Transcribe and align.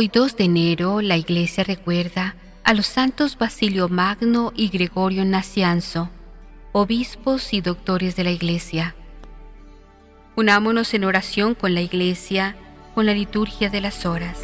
Hoy 0.00 0.06
2 0.06 0.36
de 0.36 0.44
enero 0.44 1.00
la 1.00 1.16
Iglesia 1.16 1.64
recuerda 1.64 2.36
a 2.62 2.72
los 2.72 2.86
santos 2.86 3.36
Basilio 3.36 3.88
Magno 3.88 4.52
y 4.54 4.68
Gregorio 4.68 5.24
Nacianzo, 5.24 6.08
obispos 6.70 7.52
y 7.52 7.62
doctores 7.62 8.14
de 8.14 8.22
la 8.22 8.30
Iglesia. 8.30 8.94
Unámonos 10.36 10.94
en 10.94 11.02
oración 11.02 11.56
con 11.56 11.74
la 11.74 11.80
Iglesia, 11.80 12.54
con 12.94 13.06
la 13.06 13.12
liturgia 13.12 13.70
de 13.70 13.80
las 13.80 14.06
horas. 14.06 14.38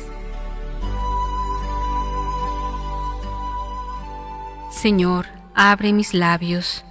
Señor, 4.72 5.26
abre 5.54 5.93
mis 5.93 6.14
labios, 6.14 6.84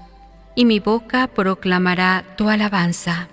y 0.56 0.64
mi 0.64 0.80
boca 0.80 1.28
proclamará 1.28 2.24
tu 2.38 2.48
alabanza. 2.48 3.28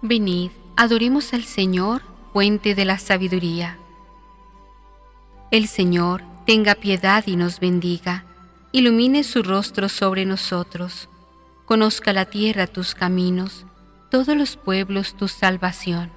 Venid, 0.00 0.52
adoremos 0.76 1.34
al 1.34 1.42
Señor, 1.42 2.02
fuente 2.36 2.74
de 2.74 2.84
la 2.84 2.98
sabiduría. 2.98 3.78
El 5.50 5.66
Señor 5.68 6.22
tenga 6.44 6.74
piedad 6.74 7.24
y 7.26 7.34
nos 7.34 7.60
bendiga, 7.60 8.26
ilumine 8.72 9.24
su 9.24 9.42
rostro 9.42 9.88
sobre 9.88 10.26
nosotros, 10.26 11.08
conozca 11.64 12.12
la 12.12 12.26
tierra 12.26 12.66
tus 12.66 12.94
caminos, 12.94 13.64
todos 14.10 14.36
los 14.36 14.58
pueblos 14.58 15.16
tu 15.16 15.28
salvación. 15.28 16.10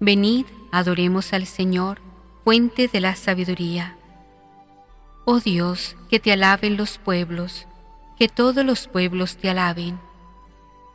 Venid, 0.00 0.46
adoremos 0.72 1.32
al 1.32 1.46
Señor, 1.46 2.00
fuente 2.42 2.88
de 2.88 3.00
la 3.00 3.14
sabiduría. 3.14 3.96
Oh 5.24 5.38
Dios, 5.38 5.94
que 6.10 6.18
te 6.18 6.32
alaben 6.32 6.76
los 6.76 6.98
pueblos, 6.98 7.68
que 8.18 8.28
todos 8.28 8.64
los 8.64 8.88
pueblos 8.88 9.36
te 9.36 9.50
alaben. 9.50 10.00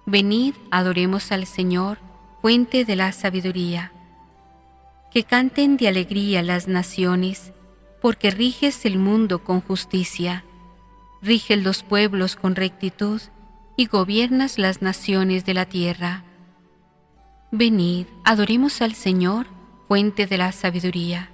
Venid, 0.06 0.56
adoremos 0.70 1.31
al 1.31 1.46
Señor, 1.46 1.98
fuente 2.42 2.84
de 2.84 2.98
la 2.98 3.14
sabiduría. 3.14 3.94
Que 5.12 5.23
canten 5.23 5.78
de 5.78 5.88
alegría 5.88 6.42
las 6.42 6.67
naciones, 6.67 7.52
porque 8.02 8.31
riges 8.31 8.86
el 8.86 8.98
mundo 8.98 9.44
con 9.44 9.62
justicia, 9.62 10.45
riges 11.22 11.62
los 11.62 11.84
pueblos 11.84 12.36
con 12.36 12.56
rectitud 12.56 13.22
y 13.76 13.88
gobiernas 13.88 14.58
las 14.58 14.81
naciones 14.81 15.45
de 15.45 15.53
la 15.53 15.66
tierra. 15.66 16.23
Venid, 17.52 18.06
adoremos 18.23 18.81
al 18.81 18.95
Señor, 18.95 19.48
fuente 19.88 20.26
de 20.26 20.38
la 20.38 20.53
sabiduría. 20.53 21.30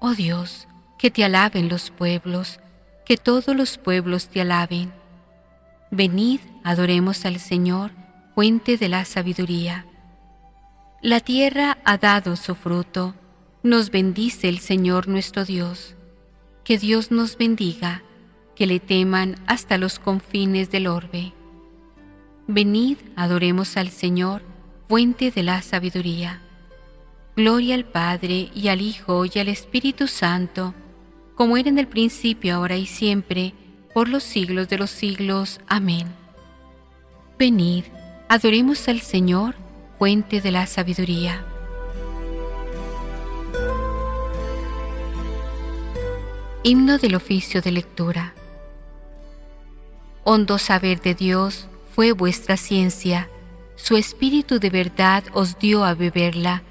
Oh 0.00 0.14
Dios, 0.14 0.66
que 0.98 1.10
te 1.10 1.24
alaben 1.24 1.68
los 1.68 1.90
pueblos, 1.90 2.60
que 3.04 3.18
todos 3.18 3.54
los 3.54 3.76
pueblos 3.76 4.28
te 4.28 4.40
alaben. 4.40 4.92
Venid, 5.90 6.40
adoremos 6.62 7.26
al 7.26 7.38
Señor, 7.38 7.90
fuente 8.34 8.78
de 8.78 8.88
la 8.88 9.04
sabiduría. 9.04 9.86
La 11.04 11.20
tierra 11.20 11.76
ha 11.84 11.98
dado 11.98 12.34
su 12.34 12.54
fruto, 12.54 13.14
nos 13.62 13.90
bendice 13.90 14.48
el 14.48 14.58
Señor 14.58 15.06
nuestro 15.06 15.44
Dios. 15.44 15.96
Que 16.64 16.78
Dios 16.78 17.10
nos 17.10 17.36
bendiga, 17.36 18.02
que 18.56 18.66
le 18.66 18.80
teman 18.80 19.36
hasta 19.46 19.76
los 19.76 19.98
confines 19.98 20.70
del 20.70 20.86
orbe. 20.86 21.34
Venid, 22.46 22.96
adoremos 23.16 23.76
al 23.76 23.90
Señor, 23.90 24.40
fuente 24.88 25.30
de 25.30 25.42
la 25.42 25.60
sabiduría. 25.60 26.40
Gloria 27.36 27.74
al 27.74 27.84
Padre 27.84 28.48
y 28.54 28.68
al 28.68 28.80
Hijo 28.80 29.26
y 29.26 29.38
al 29.38 29.48
Espíritu 29.48 30.08
Santo, 30.08 30.72
como 31.34 31.58
era 31.58 31.68
en 31.68 31.78
el 31.78 31.86
principio, 31.86 32.54
ahora 32.54 32.78
y 32.78 32.86
siempre, 32.86 33.52
por 33.92 34.08
los 34.08 34.22
siglos 34.22 34.70
de 34.70 34.78
los 34.78 34.88
siglos. 34.88 35.60
Amén. 35.66 36.06
Venid, 37.38 37.84
adoremos 38.30 38.88
al 38.88 39.02
Señor, 39.02 39.54
fuente 40.04 40.42
de 40.42 40.50
la 40.50 40.66
sabiduría. 40.66 41.42
Himno 46.62 46.98
del 46.98 47.14
oficio 47.14 47.62
de 47.62 47.72
lectura. 47.72 48.34
Hondo 50.22 50.58
saber 50.58 51.00
de 51.00 51.14
Dios 51.14 51.68
fue 51.94 52.12
vuestra 52.12 52.58
ciencia, 52.58 53.30
su 53.76 53.96
espíritu 53.96 54.58
de 54.58 54.68
verdad 54.68 55.24
os 55.32 55.58
dio 55.58 55.86
a 55.86 55.94
beberla, 55.94 56.62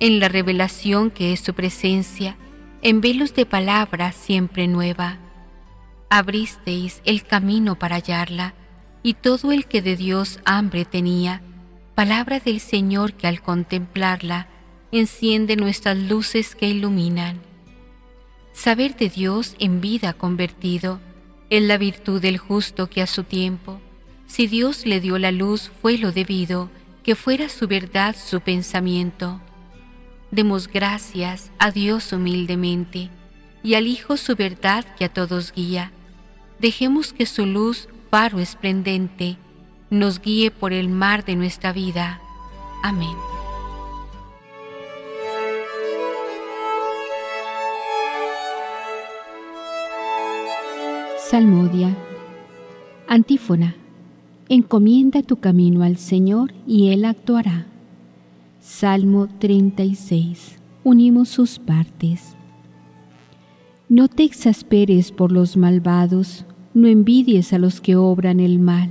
en 0.00 0.18
la 0.18 0.26
revelación 0.28 1.12
que 1.12 1.32
es 1.32 1.38
su 1.38 1.54
presencia, 1.54 2.36
en 2.82 3.00
velos 3.00 3.34
de 3.34 3.46
palabra 3.46 4.10
siempre 4.10 4.66
nueva. 4.66 5.18
Abristeis 6.08 7.02
el 7.04 7.22
camino 7.22 7.78
para 7.78 7.94
hallarla, 7.94 8.54
y 9.04 9.14
todo 9.14 9.52
el 9.52 9.66
que 9.66 9.80
de 9.80 9.94
Dios 9.94 10.40
hambre 10.44 10.84
tenía, 10.84 11.40
palabra 11.94 12.40
del 12.40 12.60
Señor 12.60 13.12
que 13.14 13.26
al 13.26 13.42
contemplarla 13.42 14.48
enciende 14.92 15.56
nuestras 15.56 15.96
luces 15.96 16.54
que 16.54 16.68
iluminan. 16.68 17.40
Saber 18.52 18.96
de 18.96 19.08
Dios 19.08 19.54
en 19.58 19.80
vida 19.80 20.12
convertido 20.12 21.00
es 21.50 21.62
la 21.62 21.78
virtud 21.78 22.20
del 22.20 22.38
justo 22.38 22.88
que 22.88 23.02
a 23.02 23.06
su 23.06 23.24
tiempo, 23.24 23.80
si 24.26 24.46
Dios 24.46 24.86
le 24.86 25.00
dio 25.00 25.18
la 25.18 25.32
luz 25.32 25.70
fue 25.82 25.98
lo 25.98 26.12
debido, 26.12 26.70
que 27.02 27.16
fuera 27.16 27.48
su 27.48 27.66
verdad 27.66 28.14
su 28.16 28.40
pensamiento. 28.40 29.40
Demos 30.30 30.68
gracias 30.68 31.50
a 31.58 31.70
Dios 31.70 32.12
humildemente 32.12 33.10
y 33.62 33.74
al 33.74 33.86
Hijo 33.86 34.16
su 34.16 34.36
verdad 34.36 34.84
que 34.96 35.04
a 35.04 35.12
todos 35.12 35.52
guía. 35.52 35.92
Dejemos 36.60 37.12
que 37.12 37.26
su 37.26 37.46
luz, 37.46 37.88
faro 38.10 38.38
esplendente, 38.38 39.36
nos 39.90 40.20
guíe 40.20 40.52
por 40.52 40.72
el 40.72 40.88
mar 40.88 41.24
de 41.24 41.34
nuestra 41.34 41.72
vida. 41.72 42.20
Amén. 42.82 43.16
Salmodia. 51.18 51.96
Antífona. 53.08 53.76
Encomienda 54.48 55.22
tu 55.22 55.36
camino 55.36 55.82
al 55.82 55.96
Señor 55.96 56.52
y 56.66 56.90
Él 56.90 57.04
actuará. 57.04 57.66
Salmo 58.60 59.28
36. 59.38 60.56
Unimos 60.82 61.28
sus 61.28 61.58
partes. 61.58 62.34
No 63.88 64.08
te 64.08 64.24
exasperes 64.24 65.12
por 65.12 65.30
los 65.30 65.56
malvados, 65.56 66.44
no 66.74 66.88
envidies 66.88 67.52
a 67.52 67.58
los 67.58 67.80
que 67.80 67.96
obran 67.96 68.40
el 68.40 68.58
mal. 68.58 68.90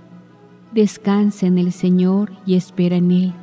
Descansa 0.73 1.47
en 1.47 1.57
el 1.57 1.71
Señor 1.71 2.31
y 2.45 2.55
espera 2.55 2.95
en 2.95 3.11
Él. 3.11 3.33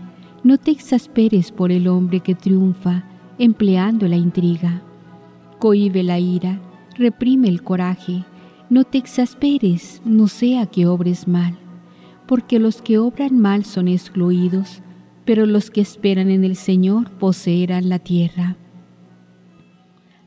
No 0.42 0.58
te 0.58 0.70
exasperes 0.70 1.52
por 1.52 1.72
el 1.72 1.88
hombre 1.88 2.20
que 2.20 2.34
triunfa 2.34 3.04
empleando 3.38 4.08
la 4.08 4.16
intriga. 4.16 4.82
Cohibe 5.58 6.02
la 6.02 6.18
ira, 6.18 6.60
reprime 6.96 7.48
el 7.48 7.62
coraje. 7.62 8.24
No 8.70 8.84
te 8.84 8.98
exasperes, 8.98 10.02
no 10.04 10.28
sea 10.28 10.66
que 10.66 10.86
obres 10.86 11.28
mal, 11.28 11.56
porque 12.26 12.58
los 12.58 12.82
que 12.82 12.98
obran 12.98 13.38
mal 13.38 13.64
son 13.64 13.88
excluidos 13.88 14.82
pero 15.28 15.44
los 15.44 15.70
que 15.70 15.82
esperan 15.82 16.30
en 16.30 16.42
el 16.42 16.56
Señor 16.56 17.10
poseerán 17.10 17.90
la 17.90 17.98
tierra. 17.98 18.56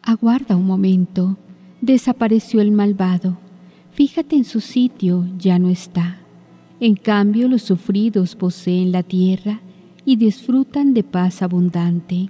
Aguarda 0.04 0.56
un 0.56 0.68
momento, 0.68 1.40
desapareció 1.82 2.62
el 2.62 2.72
malvado, 2.72 3.40
fíjate 3.90 4.36
en 4.36 4.44
su 4.44 4.62
sitio, 4.62 5.26
ya 5.40 5.58
no 5.58 5.70
está. 5.70 6.21
En 6.82 6.96
cambio 6.96 7.48
los 7.48 7.62
sufridos 7.62 8.36
poseen 8.36 8.92
la 8.92 9.04
tierra 9.04 9.62
y 10.04 10.18
disfrutan 10.18 10.94
de 10.94 11.04
paz 11.04 11.42
abundante. 11.42 12.30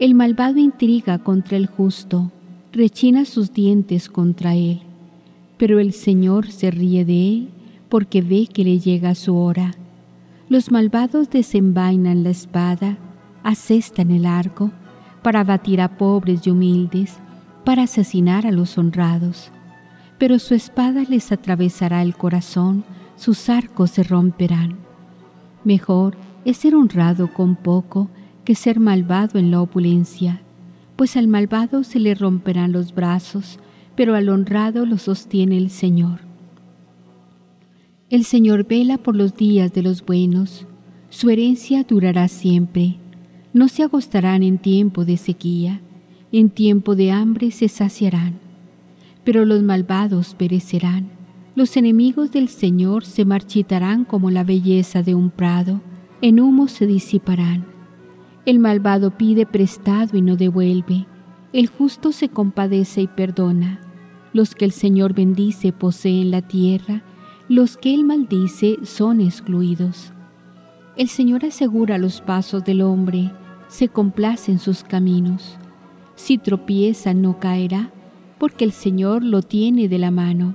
El 0.00 0.16
malvado 0.16 0.58
intriga 0.58 1.18
contra 1.18 1.56
el 1.56 1.66
justo, 1.66 2.32
rechina 2.72 3.24
sus 3.24 3.52
dientes 3.52 4.08
contra 4.08 4.56
él, 4.56 4.80
pero 5.56 5.78
el 5.78 5.92
Señor 5.92 6.50
se 6.50 6.72
ríe 6.72 7.04
de 7.04 7.28
él 7.28 7.48
porque 7.88 8.22
ve 8.22 8.48
que 8.52 8.64
le 8.64 8.80
llega 8.80 9.14
su 9.14 9.36
hora 9.36 9.76
los 10.52 10.70
malvados 10.70 11.30
desenvainan 11.30 12.24
la 12.24 12.28
espada, 12.28 12.98
asestan 13.42 14.10
el 14.10 14.26
arco, 14.26 14.70
para 15.22 15.44
batir 15.44 15.80
a 15.80 15.96
pobres 15.96 16.46
y 16.46 16.50
humildes, 16.50 17.16
para 17.64 17.84
asesinar 17.84 18.46
a 18.46 18.52
los 18.52 18.76
honrados. 18.76 19.50
Pero 20.18 20.38
su 20.38 20.54
espada 20.54 21.04
les 21.08 21.32
atravesará 21.32 22.02
el 22.02 22.14
corazón, 22.14 22.84
sus 23.22 23.48
arcos 23.48 23.92
se 23.92 24.02
romperán. 24.02 24.78
Mejor 25.62 26.16
es 26.44 26.56
ser 26.56 26.74
honrado 26.74 27.32
con 27.32 27.54
poco 27.54 28.10
que 28.44 28.56
ser 28.56 28.80
malvado 28.80 29.38
en 29.38 29.52
la 29.52 29.62
opulencia, 29.62 30.42
pues 30.96 31.16
al 31.16 31.28
malvado 31.28 31.84
se 31.84 32.00
le 32.00 32.16
romperán 32.16 32.72
los 32.72 32.92
brazos, 32.92 33.60
pero 33.94 34.16
al 34.16 34.28
honrado 34.28 34.86
lo 34.86 34.98
sostiene 34.98 35.56
el 35.56 35.70
Señor. 35.70 36.18
El 38.10 38.24
Señor 38.24 38.66
vela 38.66 38.98
por 38.98 39.14
los 39.14 39.36
días 39.36 39.72
de 39.72 39.82
los 39.82 40.04
buenos, 40.04 40.66
su 41.08 41.30
herencia 41.30 41.84
durará 41.84 42.26
siempre, 42.26 42.96
no 43.52 43.68
se 43.68 43.84
agostarán 43.84 44.42
en 44.42 44.58
tiempo 44.58 45.04
de 45.04 45.16
sequía, 45.16 45.80
en 46.32 46.50
tiempo 46.50 46.96
de 46.96 47.12
hambre 47.12 47.52
se 47.52 47.68
saciarán, 47.68 48.40
pero 49.22 49.44
los 49.44 49.62
malvados 49.62 50.34
perecerán, 50.34 51.21
los 51.54 51.76
enemigos 51.76 52.32
del 52.32 52.48
Señor 52.48 53.04
se 53.04 53.24
marchitarán 53.24 54.04
como 54.04 54.30
la 54.30 54.42
belleza 54.42 55.02
de 55.02 55.14
un 55.14 55.30
prado, 55.30 55.80
en 56.22 56.40
humo 56.40 56.68
se 56.68 56.86
disiparán. 56.86 57.66
El 58.46 58.58
malvado 58.58 59.16
pide 59.16 59.44
prestado 59.44 60.16
y 60.16 60.22
no 60.22 60.36
devuelve, 60.36 61.06
el 61.52 61.66
justo 61.66 62.12
se 62.12 62.28
compadece 62.28 63.02
y 63.02 63.06
perdona. 63.06 63.80
Los 64.32 64.54
que 64.54 64.64
el 64.64 64.72
Señor 64.72 65.12
bendice 65.12 65.72
poseen 65.72 66.30
la 66.30 66.40
tierra, 66.40 67.02
los 67.48 67.76
que 67.76 67.92
él 67.92 68.04
maldice 68.04 68.78
son 68.84 69.20
excluidos. 69.20 70.12
El 70.96 71.08
Señor 71.08 71.44
asegura 71.44 71.98
los 71.98 72.22
pasos 72.22 72.64
del 72.64 72.80
hombre, 72.80 73.30
se 73.68 73.88
complace 73.88 74.52
en 74.52 74.58
sus 74.58 74.84
caminos. 74.84 75.58
Si 76.14 76.38
tropieza 76.38 77.12
no 77.12 77.38
caerá, 77.38 77.90
porque 78.38 78.64
el 78.64 78.72
Señor 78.72 79.22
lo 79.22 79.42
tiene 79.42 79.88
de 79.88 79.98
la 79.98 80.10
mano. 80.10 80.54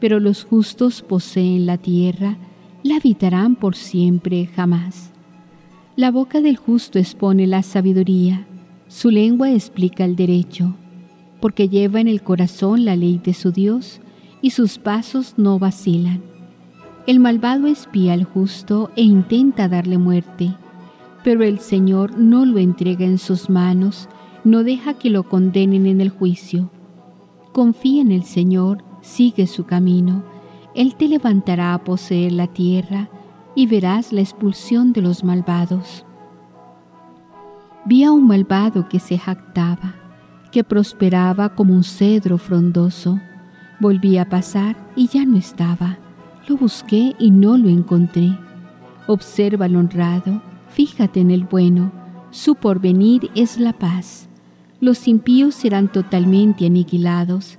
pero 0.00 0.18
los 0.18 0.44
justos 0.44 1.02
poseen 1.02 1.66
la 1.66 1.78
tierra, 1.78 2.36
la 2.82 2.96
habitarán 2.96 3.56
por 3.56 3.76
siempre 3.76 4.46
jamás. 4.46 5.12
La 5.96 6.10
boca 6.10 6.40
del 6.40 6.56
justo 6.56 6.98
expone 6.98 7.46
la 7.46 7.62
sabiduría, 7.62 8.46
su 8.88 9.10
lengua 9.10 9.50
explica 9.50 10.04
el 10.04 10.16
derecho, 10.16 10.74
porque 11.40 11.68
lleva 11.68 12.00
en 12.00 12.08
el 12.08 12.22
corazón 12.22 12.84
la 12.84 12.96
ley 12.96 13.20
de 13.22 13.34
su 13.34 13.52
Dios 13.52 14.00
y 14.42 14.50
sus 14.50 14.78
pasos 14.78 15.34
no 15.36 15.58
vacilan. 15.58 16.22
El 17.06 17.20
malvado 17.20 17.66
espía 17.66 18.14
al 18.14 18.24
justo 18.24 18.90
e 18.96 19.02
intenta 19.02 19.68
darle 19.68 19.98
muerte 19.98 20.54
pero 21.22 21.44
el 21.44 21.58
Señor 21.58 22.18
no 22.18 22.44
lo 22.44 22.58
entrega 22.58 23.04
en 23.04 23.18
sus 23.18 23.50
manos, 23.50 24.08
no 24.44 24.64
deja 24.64 24.94
que 24.94 25.10
lo 25.10 25.24
condenen 25.24 25.86
en 25.86 26.00
el 26.00 26.08
juicio. 26.08 26.70
Confía 27.52 28.00
en 28.02 28.12
el 28.12 28.24
Señor, 28.24 28.84
sigue 29.10 29.46
su 29.46 29.64
camino, 29.64 30.22
Él 30.74 30.94
te 30.94 31.08
levantará 31.08 31.74
a 31.74 31.82
poseer 31.84 32.32
la 32.32 32.46
tierra 32.46 33.08
y 33.54 33.66
verás 33.66 34.12
la 34.12 34.20
expulsión 34.20 34.92
de 34.92 35.02
los 35.02 35.24
malvados. 35.24 36.06
Vi 37.84 38.04
a 38.04 38.12
un 38.12 38.26
malvado 38.26 38.88
que 38.88 39.00
se 39.00 39.18
jactaba, 39.18 39.94
que 40.52 40.62
prosperaba 40.62 41.54
como 41.54 41.74
un 41.74 41.82
cedro 41.82 42.38
frondoso. 42.38 43.18
Volví 43.80 44.18
a 44.18 44.28
pasar 44.28 44.76
y 44.94 45.08
ya 45.08 45.24
no 45.24 45.36
estaba. 45.36 45.98
Lo 46.46 46.56
busqué 46.56 47.14
y 47.18 47.30
no 47.30 47.56
lo 47.56 47.68
encontré. 47.68 48.38
Observa 49.06 49.64
al 49.64 49.76
honrado, 49.76 50.40
Fíjate 50.70 51.20
en 51.20 51.32
el 51.32 51.44
bueno, 51.44 51.90
su 52.30 52.54
porvenir 52.54 53.28
es 53.34 53.58
la 53.58 53.72
paz. 53.72 54.28
Los 54.80 55.08
impíos 55.08 55.56
serán 55.56 55.90
totalmente 55.90 56.64
aniquilados, 56.64 57.58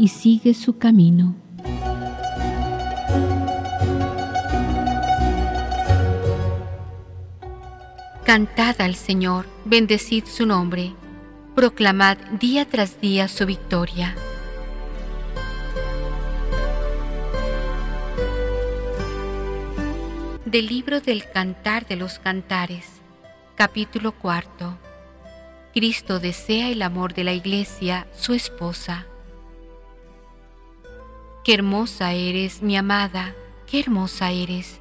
y 0.00 0.08
sigue 0.08 0.54
su 0.54 0.78
camino. 0.78 1.34
Cantad 8.24 8.80
al 8.80 8.94
Señor, 8.94 9.44
bendecid 9.66 10.24
su 10.24 10.46
nombre, 10.46 10.94
proclamad 11.54 12.16
día 12.40 12.64
tras 12.64 12.98
día 13.02 13.28
su 13.28 13.44
victoria. 13.44 14.16
Del 20.46 20.66
libro 20.66 21.02
del 21.02 21.30
Cantar 21.30 21.86
de 21.86 21.96
los 21.96 22.18
Cantares, 22.18 22.86
capítulo 23.54 24.12
cuarto. 24.12 24.78
Cristo 25.74 26.20
desea 26.20 26.70
el 26.70 26.80
amor 26.80 27.12
de 27.12 27.24
la 27.24 27.34
iglesia, 27.34 28.06
su 28.16 28.32
esposa. 28.32 29.09
Qué 31.50 31.54
hermosa 31.54 32.12
eres, 32.12 32.62
mi 32.62 32.76
amada, 32.76 33.34
qué 33.66 33.80
hermosa 33.80 34.30
eres. 34.30 34.78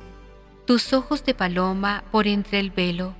Tus 0.68 0.94
ojos 0.94 1.26
de 1.26 1.34
paloma 1.34 2.04
por 2.12 2.28
entre 2.28 2.60
el 2.60 2.70
velo, 2.70 3.16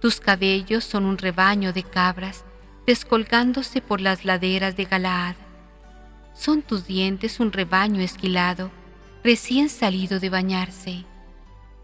tus 0.00 0.20
cabellos 0.20 0.84
son 0.84 1.04
un 1.04 1.18
rebaño 1.18 1.72
de 1.72 1.82
cabras 1.82 2.44
descolgándose 2.86 3.80
por 3.80 4.00
las 4.00 4.24
laderas 4.24 4.76
de 4.76 4.84
Galaad. 4.84 5.34
Son 6.32 6.62
tus 6.62 6.86
dientes 6.86 7.40
un 7.40 7.50
rebaño 7.50 8.00
esquilado, 8.00 8.70
recién 9.24 9.68
salido 9.68 10.20
de 10.20 10.30
bañarse 10.30 11.04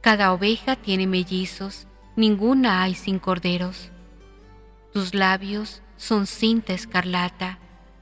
cada 0.00 0.32
oveja 0.32 0.76
tiene 0.76 1.08
mellizos, 1.08 1.88
ninguna 2.14 2.80
hay 2.80 2.94
sin 2.94 3.18
corderos. 3.18 3.90
Tus 4.92 5.14
labios 5.14 5.82
son 5.96 6.28
cinta 6.28 6.74
escarlata 6.74 7.58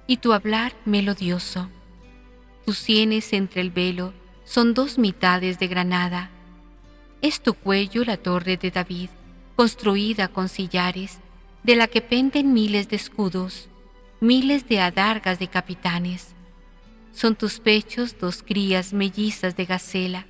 y 0.07 0.19
tu 0.19 0.35
hablar 0.35 0.75
melodioso. 0.85 1.71
Tus 2.65 2.79
sienes 2.79 3.33
entre 3.33 3.61
el 3.61 3.71
velo 3.71 4.13
son 4.45 4.75
dos 4.75 4.99
mitades 4.99 5.59
de 5.59 5.69
granada. 5.69 6.31
Es 7.23 7.41
tu 7.41 7.55
cuello 7.55 8.05
la 8.05 8.17
torre 8.17 8.57
de 8.57 8.71
David, 8.71 9.11
construida 9.57 10.29
con 10.29 10.49
sillares, 10.49 11.19
de 11.63 11.77
la 11.77 11.87
que 11.87 12.01
penden 12.01 12.53
miles 12.53 12.89
de 12.89 12.97
escudos, 12.97 13.69
miles 14.21 14.67
de 14.69 14.81
adargas 14.81 15.39
de 15.39 15.49
capitanes. 15.49 16.35
Son 17.13 17.35
tus 17.35 17.61
pechos 17.61 18.19
dos 18.19 18.43
crías 18.43 18.93
mellizas 18.93 19.57
de 19.57 19.67
gacela, 19.67 20.27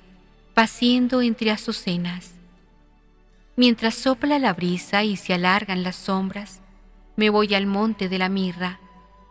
paciendo 0.53 1.21
entre 1.21 1.51
azucenas. 1.51 2.33
Mientras 3.55 3.95
sopla 3.95 4.39
la 4.39 4.53
brisa 4.53 5.03
y 5.03 5.15
se 5.15 5.33
alargan 5.33 5.83
las 5.83 5.95
sombras, 5.95 6.61
me 7.15 7.29
voy 7.29 7.53
al 7.53 7.67
monte 7.67 8.09
de 8.09 8.17
la 8.17 8.29
mirra, 8.29 8.79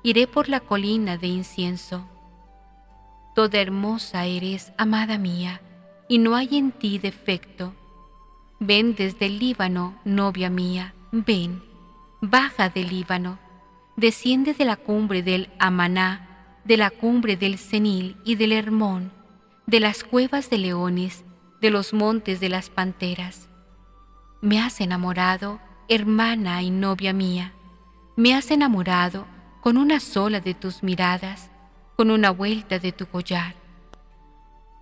iré 0.02 0.26
por 0.26 0.48
la 0.48 0.60
colina 0.60 1.16
de 1.16 1.26
incienso. 1.26 2.08
Toda 3.40 3.58
hermosa 3.58 4.26
eres, 4.26 4.70
amada 4.76 5.16
mía, 5.16 5.62
y 6.10 6.18
no 6.18 6.36
hay 6.36 6.58
en 6.58 6.72
ti 6.72 6.98
defecto. 6.98 7.72
Ven 8.58 8.94
desde 8.94 9.24
el 9.24 9.38
Líbano, 9.38 9.98
novia 10.04 10.50
mía, 10.50 10.92
ven, 11.10 11.62
baja 12.20 12.68
del 12.68 12.90
Líbano, 12.90 13.38
desciende 13.96 14.52
de 14.52 14.66
la 14.66 14.76
cumbre 14.76 15.22
del 15.22 15.48
Amaná, 15.58 16.58
de 16.64 16.76
la 16.76 16.90
cumbre 16.90 17.38
del 17.38 17.56
Senil 17.56 18.18
y 18.26 18.34
del 18.34 18.52
Hermón, 18.52 19.10
de 19.66 19.80
las 19.80 20.04
cuevas 20.04 20.50
de 20.50 20.58
leones, 20.58 21.24
de 21.62 21.70
los 21.70 21.94
montes 21.94 22.40
de 22.40 22.50
las 22.50 22.68
panteras. 22.68 23.48
Me 24.42 24.60
has 24.60 24.82
enamorado, 24.82 25.60
hermana 25.88 26.60
y 26.60 26.68
novia 26.68 27.14
mía, 27.14 27.54
me 28.16 28.34
has 28.34 28.50
enamorado 28.50 29.26
con 29.62 29.78
una 29.78 29.98
sola 29.98 30.40
de 30.40 30.52
tus 30.52 30.82
miradas, 30.82 31.49
con 32.00 32.10
una 32.10 32.30
vuelta 32.30 32.78
de 32.78 32.92
tu 32.92 33.04
collar. 33.04 33.54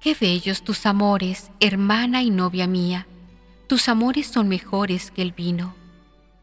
Qué 0.00 0.14
bellos 0.14 0.62
tus 0.62 0.86
amores, 0.86 1.50
hermana 1.58 2.22
y 2.22 2.30
novia 2.30 2.68
mía, 2.68 3.08
tus 3.66 3.88
amores 3.88 4.28
son 4.28 4.46
mejores 4.46 5.10
que 5.10 5.22
el 5.22 5.32
vino. 5.32 5.74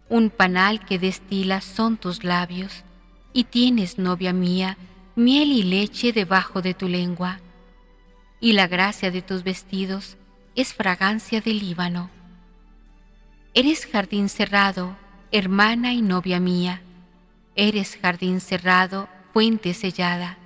un 0.09 0.29
panal 0.29 0.83
que 0.83 0.99
destila 0.99 1.61
son 1.61 1.95
tus 1.95 2.25
labios, 2.25 2.83
y 3.31 3.45
tienes, 3.45 3.97
novia 3.99 4.33
mía, 4.33 4.77
miel 5.15 5.53
y 5.53 5.63
leche 5.63 6.11
debajo 6.11 6.61
de 6.61 6.73
tu 6.73 6.89
lengua, 6.89 7.39
y 8.41 8.51
la 8.51 8.67
gracia 8.67 9.11
de 9.11 9.21
tus 9.21 9.45
vestidos 9.45 10.17
es 10.55 10.73
fragancia 10.73 11.39
del 11.39 11.59
Líbano. 11.59 12.09
Eres 13.53 13.85
jardín 13.85 14.27
cerrado, 14.27 14.97
hermana 15.31 15.93
y 15.93 16.01
novia 16.01 16.41
mía, 16.41 16.81
eres 17.55 17.95
jardín 17.95 18.41
cerrado, 18.41 19.07
fuente 19.31 19.73
sellada. 19.73 20.37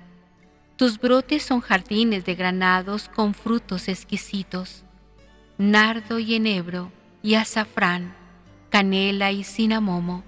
Tus 0.80 0.98
brotes 0.98 1.42
son 1.42 1.60
jardines 1.60 2.24
de 2.24 2.34
granados 2.34 3.10
con 3.10 3.34
frutos 3.34 3.86
exquisitos, 3.86 4.82
nardo 5.58 6.18
y 6.18 6.36
enebro 6.36 6.90
y 7.22 7.34
azafrán, 7.34 8.14
canela 8.70 9.30
y 9.30 9.44
cinamomo, 9.44 10.24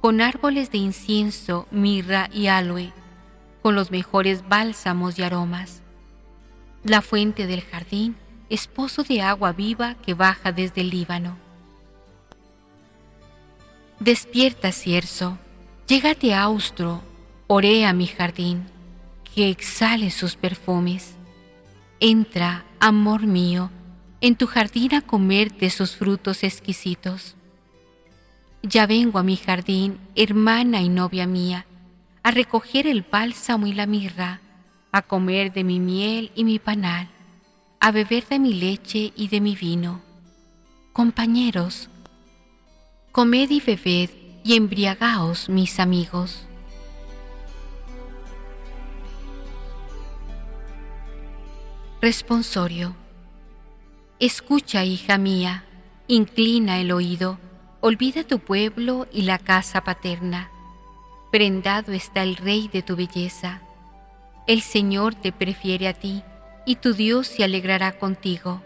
con 0.00 0.20
árboles 0.20 0.70
de 0.70 0.78
incienso, 0.78 1.66
mirra 1.72 2.30
y 2.32 2.46
aloe, 2.46 2.92
con 3.60 3.74
los 3.74 3.90
mejores 3.90 4.48
bálsamos 4.48 5.18
y 5.18 5.24
aromas. 5.24 5.82
La 6.84 7.02
fuente 7.02 7.48
del 7.48 7.62
jardín 7.62 8.14
es 8.50 8.68
pozo 8.68 9.02
de 9.02 9.20
agua 9.20 9.50
viva 9.50 9.96
que 9.96 10.14
baja 10.14 10.52
desde 10.52 10.82
el 10.82 10.90
Líbano. 10.90 11.36
Despierta, 13.98 14.70
cierzo, 14.70 15.38
llégate 15.88 16.36
austro, 16.36 17.02
orea 17.48 17.92
mi 17.92 18.06
jardín, 18.06 18.77
que 19.38 19.50
exhale 19.50 20.10
sus 20.10 20.34
perfumes. 20.34 21.14
Entra, 22.00 22.64
amor 22.80 23.24
mío, 23.24 23.70
en 24.20 24.34
tu 24.34 24.48
jardín 24.48 24.96
a 24.96 25.00
comer 25.00 25.56
de 25.56 25.70
sus 25.70 25.94
frutos 25.94 26.42
exquisitos. 26.42 27.36
Ya 28.64 28.88
vengo 28.88 29.16
a 29.20 29.22
mi 29.22 29.36
jardín, 29.36 30.00
hermana 30.16 30.82
y 30.82 30.88
novia 30.88 31.28
mía, 31.28 31.66
a 32.24 32.32
recoger 32.32 32.88
el 32.88 33.02
bálsamo 33.02 33.68
y 33.68 33.74
la 33.74 33.86
mirra, 33.86 34.40
a 34.90 35.02
comer 35.02 35.52
de 35.52 35.62
mi 35.62 35.78
miel 35.78 36.32
y 36.34 36.42
mi 36.42 36.58
panal, 36.58 37.06
a 37.78 37.92
beber 37.92 38.26
de 38.26 38.40
mi 38.40 38.54
leche 38.54 39.12
y 39.14 39.28
de 39.28 39.40
mi 39.40 39.54
vino. 39.54 40.00
Compañeros, 40.92 41.88
comed 43.12 43.48
y 43.50 43.60
bebed 43.60 44.10
y 44.42 44.56
embriagaos, 44.56 45.48
mis 45.48 45.78
amigos. 45.78 46.47
Responsorio. 52.00 52.94
Escucha, 54.20 54.84
hija 54.84 55.18
mía, 55.18 55.64
inclina 56.06 56.78
el 56.78 56.92
oído, 56.92 57.40
olvida 57.80 58.22
tu 58.22 58.38
pueblo 58.38 59.08
y 59.12 59.22
la 59.22 59.40
casa 59.40 59.82
paterna. 59.82 60.48
Prendado 61.32 61.92
está 61.92 62.22
el 62.22 62.36
rey 62.36 62.68
de 62.68 62.82
tu 62.82 62.94
belleza. 62.94 63.62
El 64.46 64.62
Señor 64.62 65.16
te 65.16 65.32
prefiere 65.32 65.88
a 65.88 65.92
ti 65.92 66.22
y 66.64 66.76
tu 66.76 66.94
Dios 66.94 67.26
se 67.26 67.42
alegrará 67.42 67.98
contigo. 67.98 68.62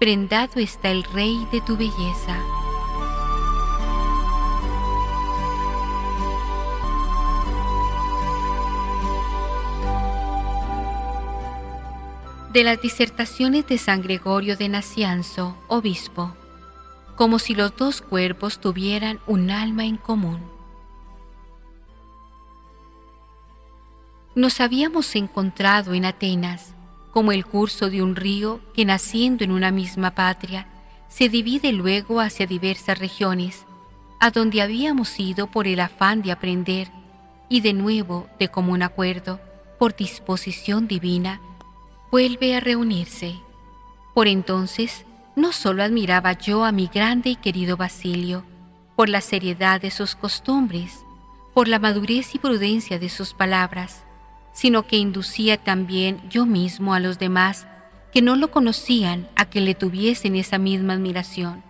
Prendado 0.00 0.58
está 0.58 0.90
el 0.90 1.04
rey 1.04 1.36
de 1.52 1.60
tu 1.60 1.76
belleza. 1.76 2.55
De 12.56 12.64
las 12.64 12.80
disertaciones 12.80 13.66
de 13.66 13.76
San 13.76 14.00
Gregorio 14.00 14.56
de 14.56 14.70
Nacianzo, 14.70 15.58
obispo, 15.68 16.34
como 17.14 17.38
si 17.38 17.54
los 17.54 17.76
dos 17.76 18.00
cuerpos 18.00 18.62
tuvieran 18.62 19.20
un 19.26 19.50
alma 19.50 19.84
en 19.84 19.98
común. 19.98 20.40
Nos 24.34 24.62
habíamos 24.62 25.14
encontrado 25.16 25.92
en 25.92 26.06
Atenas, 26.06 26.72
como 27.10 27.30
el 27.30 27.44
curso 27.44 27.90
de 27.90 28.02
un 28.02 28.16
río 28.16 28.62
que 28.72 28.86
naciendo 28.86 29.44
en 29.44 29.50
una 29.50 29.70
misma 29.70 30.12
patria, 30.14 30.66
se 31.10 31.28
divide 31.28 31.72
luego 31.74 32.20
hacia 32.20 32.46
diversas 32.46 32.98
regiones, 32.98 33.66
a 34.18 34.30
donde 34.30 34.62
habíamos 34.62 35.20
ido 35.20 35.46
por 35.48 35.66
el 35.66 35.78
afán 35.78 36.22
de 36.22 36.32
aprender 36.32 36.88
y 37.50 37.60
de 37.60 37.74
nuevo, 37.74 38.28
de 38.38 38.48
común 38.48 38.82
acuerdo, 38.82 39.40
por 39.78 39.94
disposición 39.94 40.88
divina, 40.88 41.42
vuelve 42.16 42.56
a 42.56 42.60
reunirse. 42.60 43.34
Por 44.14 44.26
entonces, 44.26 45.04
no 45.34 45.52
solo 45.52 45.82
admiraba 45.82 46.32
yo 46.32 46.64
a 46.64 46.72
mi 46.72 46.86
grande 46.86 47.28
y 47.28 47.36
querido 47.36 47.76
Basilio, 47.76 48.42
por 48.94 49.10
la 49.10 49.20
seriedad 49.20 49.82
de 49.82 49.90
sus 49.90 50.14
costumbres, 50.14 51.04
por 51.52 51.68
la 51.68 51.78
madurez 51.78 52.34
y 52.34 52.38
prudencia 52.38 52.98
de 52.98 53.10
sus 53.10 53.34
palabras, 53.34 54.02
sino 54.54 54.86
que 54.86 54.96
inducía 54.96 55.58
también 55.58 56.26
yo 56.30 56.46
mismo 56.46 56.94
a 56.94 57.00
los 57.00 57.18
demás 57.18 57.66
que 58.14 58.22
no 58.22 58.34
lo 58.34 58.50
conocían 58.50 59.28
a 59.36 59.44
que 59.44 59.60
le 59.60 59.74
tuviesen 59.74 60.36
esa 60.36 60.56
misma 60.56 60.94
admiración. 60.94 61.62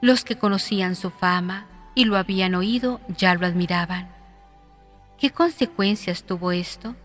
Los 0.00 0.24
que 0.24 0.36
conocían 0.36 0.96
su 0.96 1.10
fama 1.10 1.66
y 1.94 2.06
lo 2.06 2.16
habían 2.16 2.56
oído 2.56 3.00
ya 3.06 3.36
lo 3.36 3.46
admiraban. 3.46 4.08
¿Qué 5.16 5.30
consecuencias 5.30 6.24
tuvo 6.24 6.50
esto? 6.50 6.96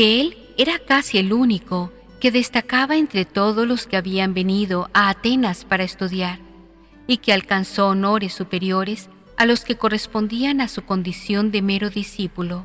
Que 0.00 0.18
él 0.18 0.38
era 0.56 0.78
casi 0.78 1.18
el 1.18 1.30
único 1.30 1.92
que 2.20 2.30
destacaba 2.30 2.96
entre 2.96 3.26
todos 3.26 3.68
los 3.68 3.86
que 3.86 3.98
habían 3.98 4.32
venido 4.32 4.88
a 4.94 5.10
Atenas 5.10 5.66
para 5.66 5.84
estudiar 5.84 6.38
y 7.06 7.18
que 7.18 7.34
alcanzó 7.34 7.88
honores 7.88 8.32
superiores 8.32 9.10
a 9.36 9.44
los 9.44 9.62
que 9.62 9.76
correspondían 9.76 10.62
a 10.62 10.68
su 10.68 10.86
condición 10.86 11.50
de 11.50 11.60
mero 11.60 11.90
discípulo. 11.90 12.64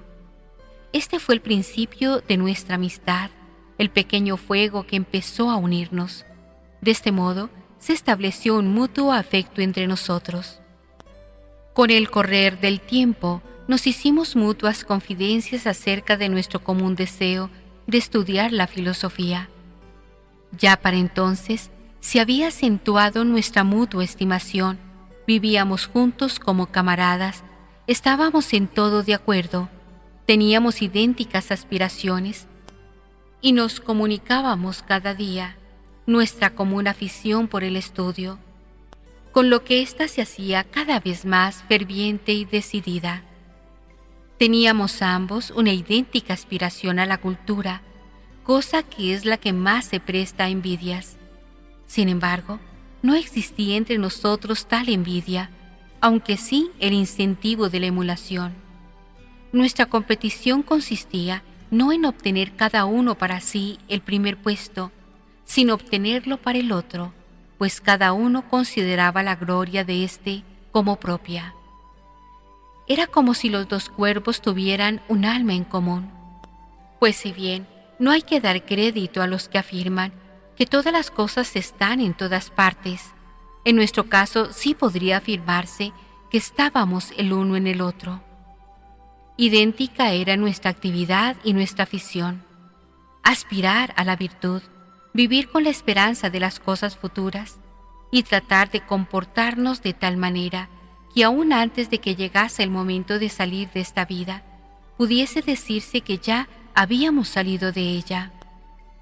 Este 0.94 1.20
fue 1.20 1.36
el 1.36 1.42
principio 1.42 2.22
de 2.22 2.38
nuestra 2.38 2.76
amistad, 2.76 3.32
el 3.78 3.90
pequeño 3.90 4.38
fuego 4.38 4.88
que 4.88 4.96
empezó 4.96 5.50
a 5.50 5.58
unirnos. 5.58 6.24
De 6.80 6.92
este 6.92 7.12
modo 7.12 7.50
se 7.80 7.92
estableció 7.92 8.56
un 8.56 8.74
mutuo 8.74 9.12
afecto 9.12 9.60
entre 9.60 9.88
nosotros. 9.88 10.62
Con 11.74 11.92
el 11.92 12.10
correr 12.10 12.62
del 12.62 12.80
tiempo, 12.80 13.42
nos 13.68 13.88
hicimos 13.88 14.36
mutuas 14.36 14.84
confidencias 14.84 15.68
acerca 15.68 16.18
de 16.18 16.30
nuestro 16.30 16.64
común 16.64 16.96
deseo 16.96 17.50
de 17.88 17.98
estudiar 17.98 18.52
la 18.52 18.68
filosofía. 18.68 19.50
Ya 20.58 20.78
para 20.78 20.98
entonces 20.98 21.72
se 22.00 22.20
había 22.20 22.50
acentuado 22.50 23.26
nuestra 23.26 23.64
mutua 23.64 24.04
estimación, 24.04 24.78
vivíamos 25.26 25.88
juntos 25.88 26.40
como 26.40 26.68
camaradas, 26.68 27.44
estábamos 27.88 28.54
en 28.54 28.68
todo 28.68 29.02
de 29.02 29.16
acuerdo, 29.16 29.70
teníamos 30.26 30.82
idénticas 30.82 31.52
aspiraciones 31.52 32.48
y 33.42 33.54
nos 33.54 33.80
comunicábamos 33.80 34.84
cada 34.84 35.14
día 35.14 35.58
nuestra 36.06 36.52
común 36.52 36.88
afición 36.88 37.48
por 37.48 37.64
el 37.64 37.76
estudio, 37.76 38.38
con 39.32 39.50
lo 39.50 39.64
que 39.64 39.82
ésta 39.82 40.08
se 40.08 40.22
hacía 40.22 40.64
cada 40.64 41.00
vez 41.00 41.26
más 41.26 41.64
ferviente 41.68 42.32
y 42.34 42.46
decidida. 42.46 43.24
Teníamos 44.38 45.02
ambos 45.02 45.52
una 45.52 45.72
idéntica 45.72 46.34
aspiración 46.34 47.00
a 47.00 47.06
la 47.06 47.20
cultura, 47.20 47.82
cosa 48.44 48.84
que 48.84 49.14
es 49.14 49.24
la 49.24 49.38
que 49.38 49.54
más 49.54 49.86
se 49.86 50.02
presta 50.02 50.46
a 50.46 50.50
envidias. 50.50 51.18
Sin 51.88 52.10
embargo, 52.10 52.60
no 53.02 53.16
existía 53.16 53.78
entre 53.78 53.98
nosotros 53.98 54.68
tal 54.68 54.90
envidia, 54.90 55.52
aunque 56.02 56.36
sí 56.36 56.70
el 56.80 56.94
incentivo 56.94 57.70
de 57.70 57.80
la 57.80 57.86
emulación. 57.86 58.54
Nuestra 59.54 59.86
competición 59.86 60.64
consistía 60.64 61.44
no 61.72 61.94
en 61.94 62.04
obtener 62.06 62.58
cada 62.58 62.84
uno 62.84 63.16
para 63.16 63.40
sí 63.40 63.80
el 63.88 64.02
primer 64.02 64.36
puesto, 64.36 64.92
sino 65.46 65.74
obtenerlo 65.76 66.38
para 66.42 66.60
el 66.60 66.74
otro, 66.74 67.14
pues 67.58 67.80
cada 67.80 68.12
uno 68.12 68.50
consideraba 68.50 69.24
la 69.24 69.36
gloria 69.36 69.86
de 69.86 70.04
éste 70.04 70.44
como 70.72 71.00
propia. 71.00 71.54
Era 72.88 73.08
como 73.08 73.34
si 73.34 73.50
los 73.50 73.68
dos 73.68 73.90
cuerpos 73.90 74.42
tuvieran 74.42 75.02
un 75.08 75.26
alma 75.26 75.54
en 75.54 75.64
común. 75.64 76.12
Pues 77.00 77.16
si 77.16 77.32
bien 77.32 77.68
no 77.98 78.12
hay 78.12 78.22
que 78.22 78.40
dar 78.40 78.64
crédito 78.66 79.22
a 79.22 79.28
los 79.28 79.50
que 79.50 79.58
afirman 79.58 80.14
que 80.56 80.66
todas 80.66 80.94
las 80.94 81.12
cosas 81.12 81.56
están 81.56 82.00
en 82.00 82.14
todas 82.14 82.50
partes, 82.50 83.14
en 83.66 83.76
nuestro 83.76 84.08
caso 84.08 84.54
sí 84.54 84.76
podría 84.76 85.18
afirmarse 85.18 85.92
que 86.30 86.38
estábamos 86.38 87.12
el 87.18 87.34
uno 87.34 87.56
en 87.56 87.68
el 87.68 87.82
otro. 87.82 88.22
Idéntica 89.38 90.12
era 90.12 90.38
nuestra 90.38 90.70
actividad 90.70 91.36
y 91.44 91.54
nuestra 91.54 91.84
afición. 91.84 92.44
Aspirar 93.24 93.94
a 93.98 94.06
la 94.06 94.16
virtud, 94.16 94.62
vivir 95.14 95.50
con 95.50 95.64
la 95.64 95.72
esperanza 95.72 96.30
de 96.30 96.40
las 96.40 96.60
cosas 96.60 96.96
futuras 96.96 97.60
y 98.12 98.24
tratar 98.24 98.70
de 98.70 98.82
comportarnos 98.86 99.82
de 99.82 99.94
tal 99.94 100.16
manera 100.18 100.70
y 101.16 101.24
aún 101.24 101.54
antes 101.54 101.90
de 101.90 102.00
que 102.00 102.16
llegase 102.16 102.62
el 102.62 102.70
momento 102.70 103.18
de 103.18 103.30
salir 103.30 103.70
de 103.72 103.80
esta 103.80 104.04
vida, 104.04 104.44
pudiese 104.98 105.42
decirse 105.42 106.02
que 106.02 106.18
ya 106.18 106.50
habíamos 106.76 107.30
salido 107.30 107.72
de 107.72 107.82
ella. 107.82 108.34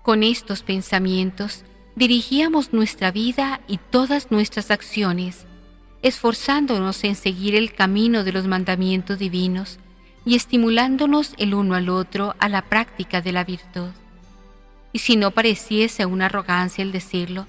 Con 0.04 0.22
estos 0.22 0.62
pensamientos 0.62 1.66
dirigíamos 1.96 2.72
nuestra 2.72 3.12
vida 3.12 3.62
y 3.68 3.78
todas 3.78 4.30
nuestras 4.30 4.70
acciones, 4.70 5.48
esforzándonos 6.04 7.04
en 7.04 7.16
seguir 7.16 7.56
el 7.56 7.74
camino 7.74 8.24
de 8.24 8.32
los 8.32 8.46
mandamientos 8.46 9.18
divinos 9.18 9.80
y 10.24 10.36
estimulándonos 10.36 11.34
el 11.40 11.56
uno 11.56 11.74
al 11.74 11.90
otro 11.90 12.36
a 12.38 12.48
la 12.48 12.62
práctica 12.62 13.22
de 13.22 13.32
la 13.32 13.44
virtud. 13.44 13.90
Y 14.92 15.00
si 15.00 15.16
no 15.16 15.32
pareciese 15.32 16.06
una 16.06 16.28
arrogancia 16.28 16.84
el 16.84 16.92
decirlo, 16.92 17.48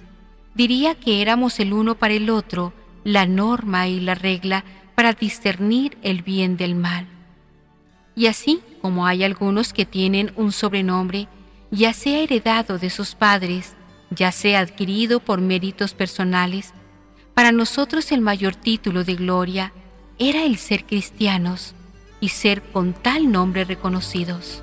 diría 0.55 0.95
que 0.95 1.21
éramos 1.21 1.61
el 1.61 1.75
uno 1.75 1.97
para 1.97 2.15
el 2.15 2.31
otro 2.31 2.73
la 3.05 3.27
norma 3.27 3.87
y 3.87 4.01
la 4.01 4.15
regla 4.15 4.65
para 4.95 5.13
discernir 5.13 5.99
el 6.03 6.23
bien 6.23 6.57
del 6.57 6.75
mal. 6.75 7.07
Y 8.17 8.27
así 8.27 8.61
como 8.81 9.07
hay 9.07 9.25
algunos 9.25 9.73
que 9.73 9.85
tienen 9.85 10.33
un 10.37 10.53
sobrenombre, 10.53 11.29
ya 11.71 11.93
sea 11.93 12.21
heredado 12.21 12.79
de 12.79 12.91
sus 12.91 13.15
padres, 13.15 13.75
ya 14.11 14.33
sea 14.33 14.61
adquirido 14.61 15.21
por 15.21 15.41
méritos 15.41 15.95
personales, 15.95 16.73
para 17.35 17.51
nosotros 17.51 18.13
el 18.13 18.21
mayor 18.21 18.55
título 18.55 19.05
de 19.05 19.17
gloria 19.17 19.73
era 20.19 20.45
el 20.45 20.57
ser 20.57 20.85
cristianos 20.85 21.75
y 22.21 22.29
ser 22.29 22.63
con 22.63 22.93
tal 22.93 23.31
nombre 23.33 23.65
reconocidos. 23.65 24.63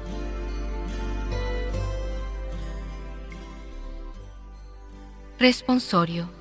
Responsorio 5.38 6.41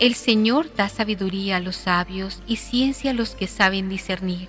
El 0.00 0.14
Señor 0.14 0.74
da 0.74 0.88
sabiduría 0.88 1.58
a 1.58 1.60
los 1.60 1.76
sabios 1.76 2.42
y 2.46 2.56
ciencia 2.56 3.10
a 3.10 3.14
los 3.14 3.34
que 3.34 3.46
saben 3.46 3.90
discernir. 3.90 4.48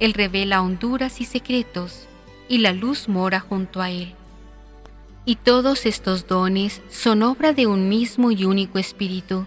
Él 0.00 0.14
revela 0.14 0.62
honduras 0.62 1.20
y 1.20 1.26
secretos, 1.26 2.06
y 2.48 2.58
la 2.58 2.72
luz 2.72 3.06
mora 3.06 3.40
junto 3.40 3.82
a 3.82 3.90
Él. 3.90 4.14
Y 5.26 5.36
todos 5.36 5.84
estos 5.84 6.26
dones 6.26 6.80
son 6.88 7.22
obra 7.22 7.52
de 7.52 7.66
un 7.66 7.90
mismo 7.90 8.30
y 8.30 8.46
único 8.46 8.78
Espíritu, 8.78 9.46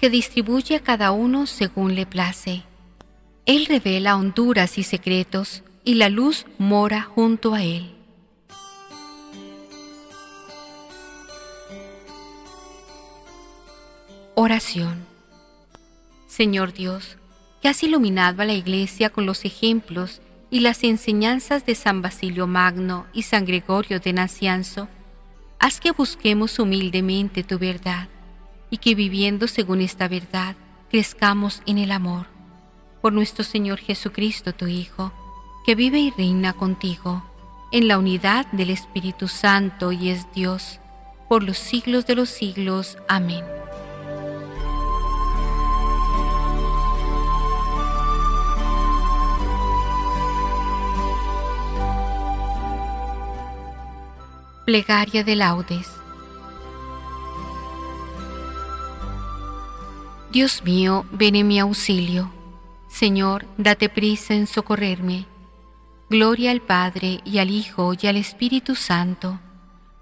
que 0.00 0.10
distribuye 0.10 0.74
a 0.74 0.80
cada 0.80 1.12
uno 1.12 1.46
según 1.46 1.94
le 1.94 2.04
place. 2.04 2.64
Él 3.46 3.66
revela 3.66 4.16
honduras 4.16 4.76
y 4.76 4.82
secretos, 4.82 5.62
y 5.84 5.94
la 5.94 6.08
luz 6.08 6.46
mora 6.58 7.02
junto 7.02 7.54
a 7.54 7.62
Él. 7.62 7.97
Oración 14.40 15.04
Señor 16.28 16.72
Dios, 16.72 17.16
que 17.60 17.66
has 17.66 17.82
iluminado 17.82 18.40
a 18.40 18.44
la 18.44 18.52
Iglesia 18.52 19.10
con 19.10 19.26
los 19.26 19.44
ejemplos 19.44 20.20
y 20.48 20.60
las 20.60 20.84
enseñanzas 20.84 21.66
de 21.66 21.74
San 21.74 22.02
Basilio 22.02 22.46
Magno 22.46 23.06
y 23.12 23.22
San 23.22 23.44
Gregorio 23.44 23.98
de 23.98 24.12
Nacianzo, 24.12 24.86
haz 25.58 25.80
que 25.80 25.90
busquemos 25.90 26.60
humildemente 26.60 27.42
tu 27.42 27.58
verdad 27.58 28.06
y 28.70 28.76
que 28.76 28.94
viviendo 28.94 29.48
según 29.48 29.80
esta 29.80 30.06
verdad 30.06 30.54
crezcamos 30.88 31.60
en 31.66 31.78
el 31.78 31.90
amor. 31.90 32.28
Por 33.02 33.12
nuestro 33.12 33.42
Señor 33.42 33.80
Jesucristo, 33.80 34.54
tu 34.54 34.68
Hijo, 34.68 35.12
que 35.66 35.74
vive 35.74 35.98
y 35.98 36.12
reina 36.12 36.52
contigo, 36.52 37.24
en 37.72 37.88
la 37.88 37.98
unidad 37.98 38.46
del 38.52 38.70
Espíritu 38.70 39.26
Santo 39.26 39.90
y 39.90 40.10
es 40.10 40.32
Dios, 40.32 40.78
por 41.28 41.42
los 41.42 41.58
siglos 41.58 42.06
de 42.06 42.14
los 42.14 42.28
siglos. 42.28 42.98
Amén. 43.08 43.57
Plegaria 54.68 55.24
de 55.24 55.34
laudes. 55.34 55.88
Dios 60.30 60.62
mío, 60.62 61.06
ven 61.10 61.36
en 61.36 61.48
mi 61.48 61.58
auxilio. 61.58 62.30
Señor, 62.86 63.46
date 63.56 63.88
prisa 63.88 64.34
en 64.34 64.46
socorrerme. 64.46 65.24
Gloria 66.10 66.50
al 66.50 66.60
Padre 66.60 67.22
y 67.24 67.38
al 67.38 67.48
Hijo 67.48 67.94
y 67.98 68.08
al 68.08 68.18
Espíritu 68.18 68.74
Santo, 68.74 69.40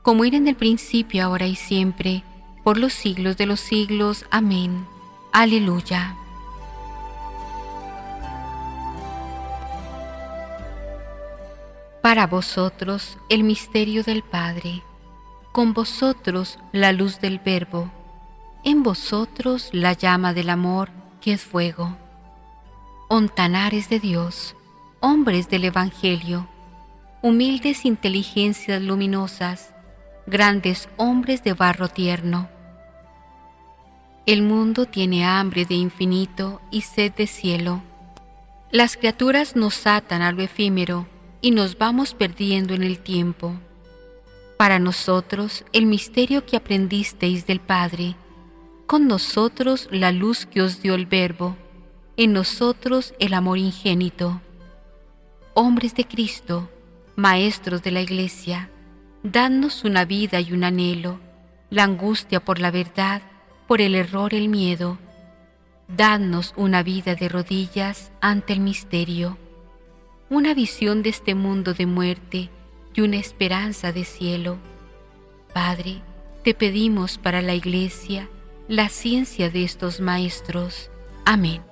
como 0.03 0.25
era 0.25 0.37
en 0.37 0.49
el 0.49 0.57
principio, 0.57 1.23
ahora 1.23 1.47
y 1.47 1.55
siempre, 1.55 2.25
por 2.65 2.77
los 2.77 2.93
siglos 2.93 3.37
de 3.37 3.47
los 3.47 3.61
siglos. 3.61 4.25
Amén. 4.33 4.85
Aleluya. 5.31 6.17
Para 12.07 12.29
vosotros 12.29 13.19
el 13.29 13.43
misterio 13.43 14.05
del 14.05 14.23
Padre, 14.23 14.81
con 15.51 15.75
vosotros 15.75 16.57
la 16.71 16.93
luz 16.93 17.19
del 17.19 17.41
Verbo, 17.41 17.91
en 18.63 18.85
vosotros 18.85 19.71
la 19.73 19.93
llama 19.93 20.33
del 20.33 20.51
amor 20.51 20.91
que 21.21 21.33
es 21.33 21.43
fuego. 21.43 21.97
Ontanares 23.09 23.89
de 23.89 23.99
Dios, 23.99 24.55
hombres 25.01 25.49
del 25.49 25.65
Evangelio, 25.65 26.47
humildes 27.23 27.85
inteligencias 27.85 28.81
luminosas, 28.81 29.75
grandes 30.29 30.89
hombres 30.99 31.43
de 31.43 31.55
barro 31.55 31.89
tierno. 31.89 32.49
El 34.27 34.43
mundo 34.43 34.87
tiene 34.87 35.27
hambre 35.27 35.65
de 35.65 35.75
infinito 35.75 36.61
y 36.71 36.83
sed 36.83 37.13
de 37.15 37.27
cielo. 37.27 37.83
Las 38.71 38.97
criaturas 38.97 39.57
nos 39.57 39.89
atan 39.89 40.23
a 40.23 40.31
lo 40.31 40.43
efímero, 40.43 41.09
y 41.41 41.51
nos 41.51 41.79
vamos 41.79 42.15
perdiendo 42.15 42.75
en 42.75 42.83
el 42.83 42.99
tiempo. 42.99 43.55
Para 44.57 44.79
nosotros 44.79 45.65
el 45.73 45.87
misterio 45.87 46.47
que 46.47 46.57
aprendisteis 46.57 47.47
del 47.47 47.61
Padre, 47.61 48.17
con 48.87 49.07
nosotros 49.07 49.89
la 49.91 50.13
luz 50.13 50.47
que 50.47 50.63
os 50.63 50.81
dio 50.81 50.95
el 50.95 51.07
Verbo, 51.07 51.57
en 52.17 52.33
nosotros 52.33 53.15
el 53.19 53.35
amor 53.35 53.59
ingénito. 53.59 54.41
Hombres 55.55 55.95
de 55.95 56.05
Cristo, 56.05 56.71
maestros 57.17 57.83
de 57.83 57.91
la 57.91 58.01
Iglesia, 58.01 58.71
dadnos 59.23 59.85
una 59.85 60.05
vida 60.05 60.41
y 60.41 60.53
un 60.53 60.65
anhelo, 60.65 61.21
la 61.69 61.85
angustia 61.85 62.45
por 62.45 62.59
la 62.59 62.71
verdad, 62.71 63.23
por 63.67 63.81
el 63.81 63.95
error 63.95 64.33
el 64.33 64.49
miedo. 64.49 64.99
Dadnos 65.89 66.55
una 66.57 66.83
vida 66.83 67.15
de 67.15 67.29
rodillas 67.29 68.11
ante 68.21 68.53
el 68.53 68.61
misterio 68.61 69.37
una 70.29 70.55
visión 70.55 71.03
de 71.03 71.11
este 71.11 71.35
mundo 71.35 71.73
de 71.73 71.87
muerte 71.87 72.51
y 72.95 73.01
una 73.01 73.17
esperanza 73.17 73.93
de 73.93 74.05
cielo. 74.05 74.57
Padre, 75.55 76.03
te 76.43 76.53
pedimos 76.53 77.17
para 77.19 77.43
la 77.43 77.55
Iglesia 77.55 78.29
la 78.69 78.89
ciencia 78.89 79.51
de 79.51 79.63
estos 79.63 80.01
maestros. 80.01 80.91
Amén. 81.25 81.63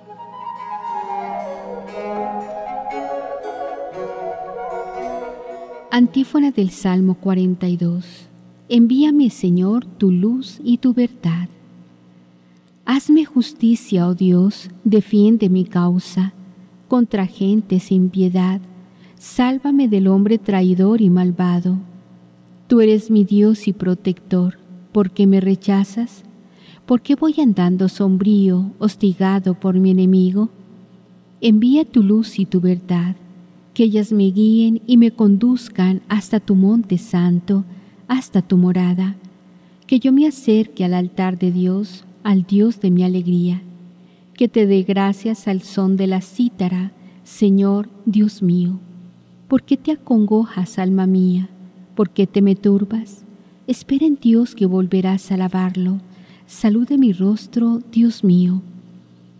Antífona 5.91 6.51
del 6.51 6.71
Salmo 6.71 7.15
42. 7.15 8.29
Envíame, 8.69 9.29
Señor, 9.29 9.85
tu 9.85 10.11
luz 10.11 10.59
y 10.63 10.77
tu 10.77 10.93
verdad. 10.93 11.49
Hazme 12.85 13.25
justicia, 13.25 14.07
oh 14.07 14.13
Dios, 14.15 14.69
defiende 14.83 15.49
mi 15.49 15.65
causa 15.65 16.33
contra 16.87 17.25
gente 17.25 17.79
sin 17.79 18.09
piedad, 18.09 18.61
sálvame 19.17 19.87
del 19.87 20.07
hombre 20.07 20.37
traidor 20.37 21.01
y 21.01 21.09
malvado. 21.09 21.77
Tú 22.67 22.81
eres 22.81 23.09
mi 23.11 23.23
Dios 23.23 23.67
y 23.67 23.73
protector, 23.73 24.57
¿por 24.91 25.11
qué 25.11 25.27
me 25.27 25.41
rechazas? 25.41 26.23
¿Por 26.85 27.01
qué 27.01 27.15
voy 27.15 27.35
andando 27.39 27.89
sombrío, 27.89 28.71
hostigado 28.77 29.55
por 29.55 29.75
mi 29.75 29.91
enemigo? 29.91 30.49
Envía 31.41 31.85
tu 31.85 32.03
luz 32.03 32.39
y 32.39 32.45
tu 32.45 32.61
verdad, 32.61 33.15
que 33.73 33.83
ellas 33.83 34.11
me 34.11 34.25
guíen 34.31 34.81
y 34.85 34.97
me 34.97 35.11
conduzcan 35.11 36.01
hasta 36.07 36.39
tu 36.39 36.55
monte 36.55 36.97
santo, 36.97 37.65
hasta 38.07 38.41
tu 38.41 38.57
morada, 38.57 39.15
que 39.87 39.99
yo 39.99 40.11
me 40.11 40.27
acerque 40.27 40.85
al 40.85 40.93
altar 40.93 41.37
de 41.39 41.51
Dios, 41.51 42.05
al 42.23 42.43
Dios 42.43 42.79
de 42.79 42.91
mi 42.91 43.03
alegría 43.03 43.61
que 44.35 44.47
te 44.49 44.67
dé 44.67 44.83
gracias 44.83 45.47
al 45.47 45.61
son 45.61 45.95
de 45.95 46.07
la 46.07 46.21
cítara, 46.21 46.91
Señor 47.23 47.89
Dios 48.05 48.43
mío. 48.43 48.79
¿Por 49.47 49.63
qué 49.63 49.77
te 49.77 49.93
acongojas, 49.93 50.77
alma 50.77 51.07
mía? 51.07 51.49
¿Por 51.95 52.09
qué 52.09 52.27
te 52.27 52.41
me 52.41 52.55
turbas? 52.55 53.23
Espera 53.67 54.05
en 54.05 54.17
Dios 54.21 54.53
que 54.53 54.65
volverás 54.65 55.31
a 55.31 55.35
alabarlo. 55.35 55.99
Salude 56.47 56.97
mi 56.97 57.13
rostro, 57.13 57.81
Dios 57.91 58.23
mío. 58.23 58.61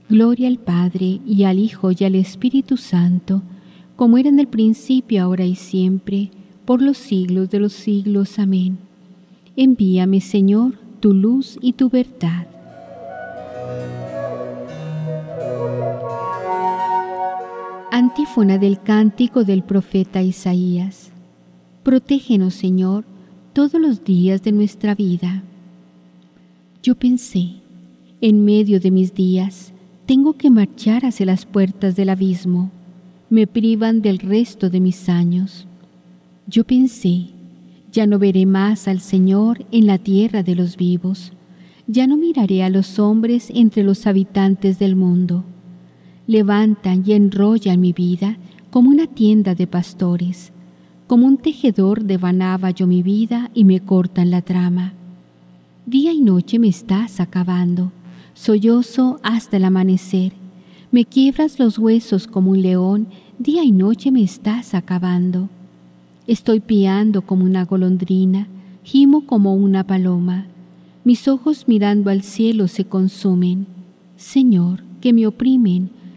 Gloria 0.10 0.47
al 0.47 0.60
Padre 0.60 1.19
y 1.25 1.43
al 1.43 1.60
Hijo 1.60 1.91
y 1.91 2.03
al 2.05 2.15
Espíritu 2.15 2.77
Santo, 2.77 3.41
como 3.95 4.17
era 4.17 4.29
en 4.29 4.39
el 4.39 4.47
principio, 4.47 5.23
ahora 5.23 5.45
y 5.45 5.55
siempre, 5.55 6.31
por 6.63 6.81
los 6.81 6.97
siglos 6.97 7.49
de 7.49 7.60
los 7.60 7.73
siglos. 7.73 8.39
Amén. 8.39 8.77
Envíame, 9.58 10.21
Señor, 10.21 10.77
tu 10.99 11.13
luz 11.13 11.60
y 11.62 11.73
tu 11.73 11.89
verdad 11.89 12.54
Antífona 18.17 18.58
del 18.58 18.80
cántico 18.80 19.43
del 19.43 19.62
profeta 19.62 20.21
Isaías. 20.21 21.12
Protégenos, 21.84 22.54
Señor, 22.54 23.04
todos 23.51 23.73
los 23.73 24.06
días 24.06 24.41
de 24.41 24.54
nuestra 24.54 24.95
vida. 24.95 25.43
Yo 26.82 26.95
pensé, 26.95 27.56
En 28.21 28.45
medio 28.45 28.80
de 28.80 28.89
mis 28.89 29.13
días, 29.13 29.73
tengo 30.06 30.32
que 30.32 30.49
marchar 30.49 31.06
hacia 31.06 31.25
las 31.25 31.45
puertas 31.45 31.97
del 31.97 32.08
abismo. 32.08 32.71
Me 33.30 33.47
privan 33.47 34.01
del 34.01 34.19
resto 34.19 34.69
de 34.69 34.80
mis 34.80 35.10
años. 35.10 35.67
Yo 36.47 36.63
pensé, 36.63 37.25
ya 37.91 38.08
no 38.08 38.17
veré 38.17 38.45
más 38.45 38.88
al 38.88 39.01
Señor 39.01 39.65
en 39.73 39.88
la 39.88 39.97
tierra 39.97 40.41
de 40.41 40.56
los 40.56 40.78
vivos. 40.78 41.34
Ya 41.86 42.08
no 42.08 42.15
miraré 42.15 42.63
a 42.63 42.69
los 42.69 42.97
hombres 42.97 43.51
entre 43.54 43.84
los 43.84 44.08
habitantes 44.08 44.80
del 44.80 44.95
mundo. 44.95 45.43
Levantan 46.27 47.03
y 47.05 47.13
enrollan 47.13 47.79
mi 47.79 47.93
vida 47.93 48.38
como 48.71 48.89
una 48.89 49.07
tienda 49.07 49.55
de 49.55 49.67
pastores. 49.67 50.51
Como 51.07 51.27
un 51.27 51.38
tejedor 51.38 52.03
devanaba 52.03 52.71
yo 52.71 52.88
mi 52.88 53.03
vida 53.03 53.51
y 53.53 53.63
me 53.63 53.79
cortan 53.79 54.31
la 54.31 54.41
trama. 54.41 54.93
Día 55.85 56.11
y 56.11 56.21
noche 56.21 56.57
me 56.57 56.67
estás 56.67 57.19
acabando, 57.19 57.91
sollozo 58.33 59.19
hasta 59.21 59.57
el 59.57 59.65
amanecer. 59.65 60.33
Me 60.91 61.05
quiebras 61.05 61.59
los 61.59 61.77
huesos 61.77 62.25
como 62.25 62.51
un 62.51 62.63
león, 62.63 63.07
día 63.38 63.63
y 63.63 63.71
noche 63.71 64.11
me 64.11 64.23
estás 64.23 64.73
acabando. 64.73 65.47
Estoy 66.25 66.59
piando 66.59 67.21
como 67.21 67.45
una 67.45 67.65
golondrina, 67.65 68.47
gimo 68.83 69.27
como 69.27 69.53
una 69.53 69.85
paloma. 69.85 70.47
Mis 71.03 71.27
ojos 71.27 71.67
mirando 71.67 72.09
al 72.09 72.23
cielo 72.23 72.67
se 72.67 72.85
consumen. 72.85 73.67
Señor, 74.17 74.83
que 75.01 75.13
me 75.13 75.27
oprimen, 75.27 75.91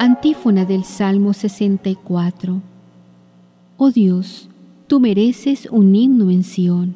Antífona 0.00 0.64
del 0.64 0.84
Salmo 0.84 1.32
64. 1.32 2.62
Oh 3.78 3.90
Dios, 3.90 4.48
tú 4.86 5.00
mereces 5.00 5.66
un 5.72 5.92
himno 5.92 6.30
en 6.30 6.44
Sión. 6.44 6.94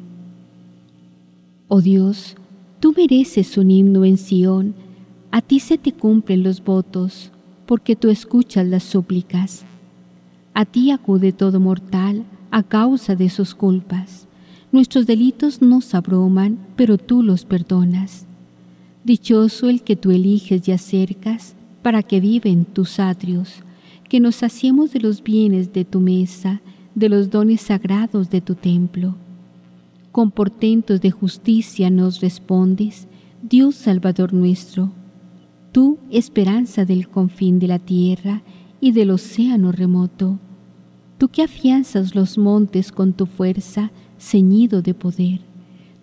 Oh 1.67 1.81
Dios, 1.81 2.37
tú 2.79 2.93
mereces 2.95 3.57
un 3.57 3.71
himno 3.71 4.05
en 4.05 4.15
Sión. 4.15 4.73
A 5.31 5.41
ti 5.41 5.59
se 5.59 5.77
te 5.77 5.91
cumplen 5.91 6.43
los 6.43 6.63
votos, 6.63 7.29
porque 7.65 7.97
tú 7.97 8.09
escuchas 8.09 8.65
las 8.67 8.83
súplicas. 8.83 9.65
A 10.53 10.63
ti 10.63 10.89
acude 10.89 11.33
todo 11.33 11.59
mortal 11.59 12.23
a 12.51 12.63
causa 12.63 13.17
de 13.17 13.29
sus 13.29 13.53
culpas. 13.53 14.29
Nuestros 14.71 15.05
delitos 15.05 15.61
nos 15.61 15.93
abruman, 15.93 16.57
pero 16.77 16.97
tú 16.97 17.21
los 17.21 17.43
perdonas. 17.43 18.25
Dichoso 19.03 19.67
el 19.67 19.81
que 19.81 19.97
tú 19.97 20.11
eliges 20.11 20.65
y 20.69 20.71
acercas 20.71 21.57
para 21.83 22.01
que 22.01 22.19
vive 22.19 22.49
en 22.49 22.65
tus 22.65 22.99
atrios, 22.99 23.61
que 24.09 24.19
nos 24.19 24.37
saciemos 24.37 24.91
de 24.93 24.99
los 24.99 25.21
bienes 25.21 25.73
de 25.73 25.85
tu 25.85 25.99
mesa, 25.99 26.61
de 26.95 27.09
los 27.09 27.29
dones 27.29 27.61
sagrados 27.61 28.29
de 28.29 28.41
tu 28.41 28.55
templo. 28.55 29.15
Con 30.11 30.31
portentos 30.31 31.01
de 31.01 31.11
justicia 31.11 31.89
nos 31.89 32.21
respondes, 32.21 33.07
Dios 33.41 33.75
Salvador 33.75 34.33
nuestro. 34.33 34.91
Tú, 35.71 35.97
esperanza 36.11 36.85
del 36.85 37.09
confín 37.09 37.59
de 37.59 37.67
la 37.67 37.79
tierra 37.79 38.43
y 38.79 38.91
del 38.91 39.11
océano 39.11 39.71
remoto, 39.71 40.39
tú 41.17 41.29
que 41.29 41.43
afianzas 41.43 42.15
los 42.15 42.37
montes 42.37 42.91
con 42.91 43.13
tu 43.13 43.25
fuerza, 43.25 43.91
ceñido 44.19 44.81
de 44.81 44.93
poder, 44.93 45.41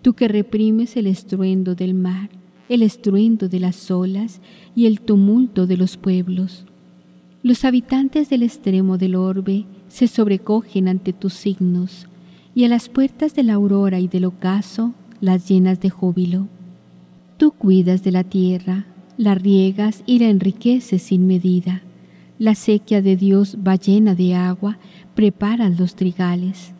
tú 0.01 0.13
que 0.13 0.27
reprimes 0.27 0.97
el 0.97 1.07
estruendo 1.07 1.73
del 1.73 1.93
mar, 1.93 2.29
el 2.71 2.83
estruendo 2.83 3.49
de 3.49 3.59
las 3.59 3.91
olas 3.91 4.39
y 4.75 4.85
el 4.85 5.01
tumulto 5.01 5.67
de 5.67 5.75
los 5.75 5.97
pueblos. 5.97 6.65
Los 7.43 7.65
habitantes 7.65 8.29
del 8.29 8.43
extremo 8.43 8.97
del 8.97 9.15
orbe 9.15 9.65
se 9.89 10.07
sobrecogen 10.07 10.87
ante 10.87 11.11
tus 11.11 11.33
signos, 11.33 12.07
y 12.55 12.63
a 12.63 12.69
las 12.69 12.87
puertas 12.87 13.35
de 13.35 13.43
la 13.43 13.55
aurora 13.55 13.99
y 13.99 14.07
del 14.07 14.23
ocaso 14.23 14.93
las 15.19 15.49
llenas 15.49 15.81
de 15.81 15.89
júbilo. 15.89 16.47
Tú 17.35 17.51
cuidas 17.51 18.05
de 18.05 18.11
la 18.11 18.23
tierra, 18.23 18.85
la 19.17 19.35
riegas 19.35 20.01
y 20.05 20.19
la 20.19 20.29
enriqueces 20.29 21.01
sin 21.01 21.27
medida. 21.27 21.81
La 22.39 22.55
sequía 22.55 23.01
de 23.01 23.17
Dios 23.17 23.57
va 23.67 23.75
llena 23.75 24.15
de 24.15 24.33
agua 24.33 24.77
preparan 25.13 25.75
los 25.75 25.95
trigales. 25.95 26.73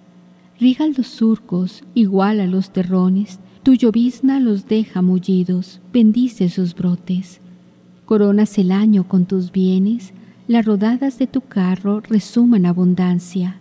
Riga 0.58 0.88
los 0.88 1.08
surcos, 1.08 1.84
igual 1.96 2.40
a 2.40 2.48
los 2.48 2.72
terrones, 2.72 3.42
tu 3.64 3.74
llovizna 3.74 4.40
los 4.40 4.68
deja 4.68 5.02
mullidos, 5.02 5.82
bendice 5.94 6.50
sus 6.50 6.74
brotes. 6.74 7.40
Coronas 8.06 8.58
el 8.58 8.72
año 8.72 9.08
con 9.08 9.26
tus 9.26 9.52
bienes, 9.52 10.14
las 10.48 10.66
rodadas 10.66 11.20
de 11.20 11.28
tu 11.28 11.42
carro 11.42 12.02
resuman 12.02 12.66
abundancia. 12.66 13.58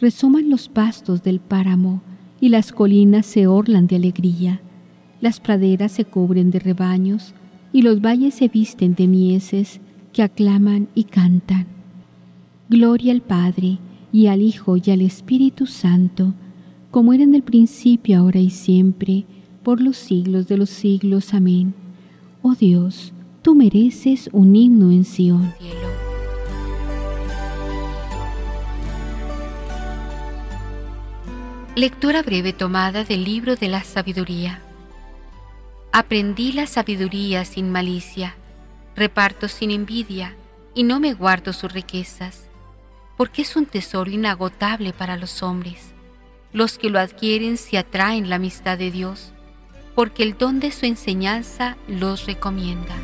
Resuman 0.00 0.48
los 0.48 0.68
pastos 0.68 1.22
del 1.22 1.40
páramo 1.40 2.00
y 2.40 2.48
las 2.48 2.72
colinas 2.72 3.26
se 3.26 3.46
orlan 3.46 3.86
de 3.86 3.96
alegría. 3.96 4.60
Las 5.20 5.40
praderas 5.40 5.92
se 5.92 6.04
cubren 6.04 6.50
de 6.50 6.60
rebaños 6.60 7.34
y 7.72 7.82
los 7.82 8.00
valles 8.00 8.34
se 8.34 8.48
visten 8.48 8.94
de 8.94 9.06
mieses 9.06 9.80
que 10.12 10.22
aclaman 10.22 10.88
y 10.94 11.04
cantan. 11.04 11.66
Gloria 12.70 13.12
al 13.12 13.20
Padre, 13.20 13.78
y 14.12 14.26
al 14.26 14.40
Hijo 14.40 14.76
y 14.76 14.90
al 14.90 15.02
Espíritu 15.02 15.66
Santo, 15.66 16.32
como 16.90 17.12
era 17.12 17.22
en 17.22 17.34
el 17.34 17.42
principio, 17.42 18.18
ahora 18.18 18.40
y 18.40 18.50
siempre, 18.50 19.24
por 19.62 19.80
los 19.80 19.96
siglos 19.96 20.48
de 20.48 20.56
los 20.56 20.70
siglos. 20.70 21.34
Amén. 21.34 21.74
Oh 22.42 22.54
Dios, 22.54 23.12
tú 23.42 23.54
mereces 23.54 24.30
un 24.32 24.54
himno 24.56 24.90
en 24.90 25.04
Sion. 25.04 25.52
Lectura 31.74 32.22
breve 32.22 32.52
tomada 32.52 33.04
del 33.04 33.24
libro 33.24 33.54
de 33.54 33.68
la 33.68 33.84
sabiduría. 33.84 34.60
Aprendí 35.92 36.52
la 36.52 36.66
sabiduría 36.66 37.44
sin 37.44 37.70
malicia, 37.70 38.34
reparto 38.96 39.48
sin 39.48 39.70
envidia, 39.70 40.34
y 40.74 40.82
no 40.82 41.00
me 41.00 41.14
guardo 41.14 41.52
sus 41.52 41.72
riquezas 41.72 42.48
porque 43.18 43.42
es 43.42 43.56
un 43.56 43.66
tesoro 43.66 44.10
inagotable 44.10 44.92
para 44.92 45.16
los 45.16 45.42
hombres. 45.42 45.92
Los 46.52 46.78
que 46.78 46.90
lo 46.90 46.98
adquieren 46.98 47.56
se 47.56 47.78
atraen 47.78 48.30
la 48.30 48.36
amistad 48.36 48.78
de 48.78 48.90
Dios, 48.90 49.32
porque 49.94 50.22
el 50.22 50.38
don 50.38 50.60
de 50.60 50.70
su 50.72 50.86
enseñanza 50.86 51.76
los 51.86 52.26
recomienda. 52.26 52.94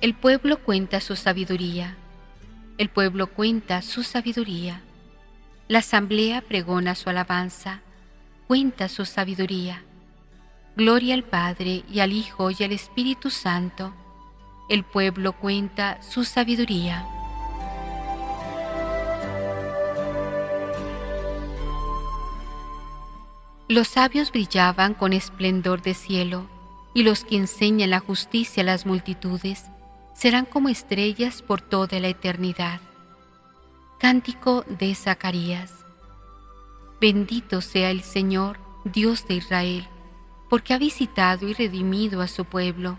El 0.00 0.14
pueblo 0.14 0.58
cuenta 0.58 1.00
su 1.00 1.16
sabiduría. 1.16 1.96
El 2.76 2.88
pueblo 2.88 3.26
cuenta 3.26 3.82
su 3.82 4.04
sabiduría. 4.04 4.82
La 5.66 5.80
asamblea 5.80 6.40
pregona 6.40 6.94
su 6.94 7.10
alabanza, 7.10 7.80
cuenta 8.46 8.88
su 8.88 9.04
sabiduría. 9.04 9.82
Gloria 10.76 11.14
al 11.14 11.24
Padre 11.24 11.82
y 11.92 11.98
al 11.98 12.12
Hijo 12.12 12.52
y 12.52 12.62
al 12.62 12.70
Espíritu 12.70 13.30
Santo. 13.30 13.92
El 14.68 14.84
pueblo 14.84 15.32
cuenta 15.32 16.00
su 16.02 16.24
sabiduría. 16.24 17.06
Los 23.68 23.88
sabios 23.88 24.32
brillaban 24.32 24.94
con 24.94 25.12
esplendor 25.12 25.82
de 25.82 25.94
cielo, 25.94 26.46
y 26.94 27.02
los 27.02 27.24
que 27.24 27.36
enseñan 27.36 27.90
la 27.90 28.00
justicia 28.00 28.62
a 28.62 28.66
las 28.66 28.86
multitudes 28.86 29.64
serán 30.14 30.46
como 30.46 30.68
estrellas 30.68 31.42
por 31.42 31.60
toda 31.60 32.00
la 32.00 32.08
eternidad. 32.08 32.80
Cántico 33.98 34.64
de 34.68 34.94
Zacarías. 34.94 35.72
Bendito 37.00 37.60
sea 37.60 37.90
el 37.90 38.02
Señor, 38.02 38.58
Dios 38.84 39.26
de 39.28 39.34
Israel 39.34 39.88
porque 40.48 40.74
ha 40.74 40.78
visitado 40.78 41.46
y 41.46 41.52
redimido 41.52 42.20
a 42.20 42.28
su 42.28 42.44
pueblo, 42.44 42.98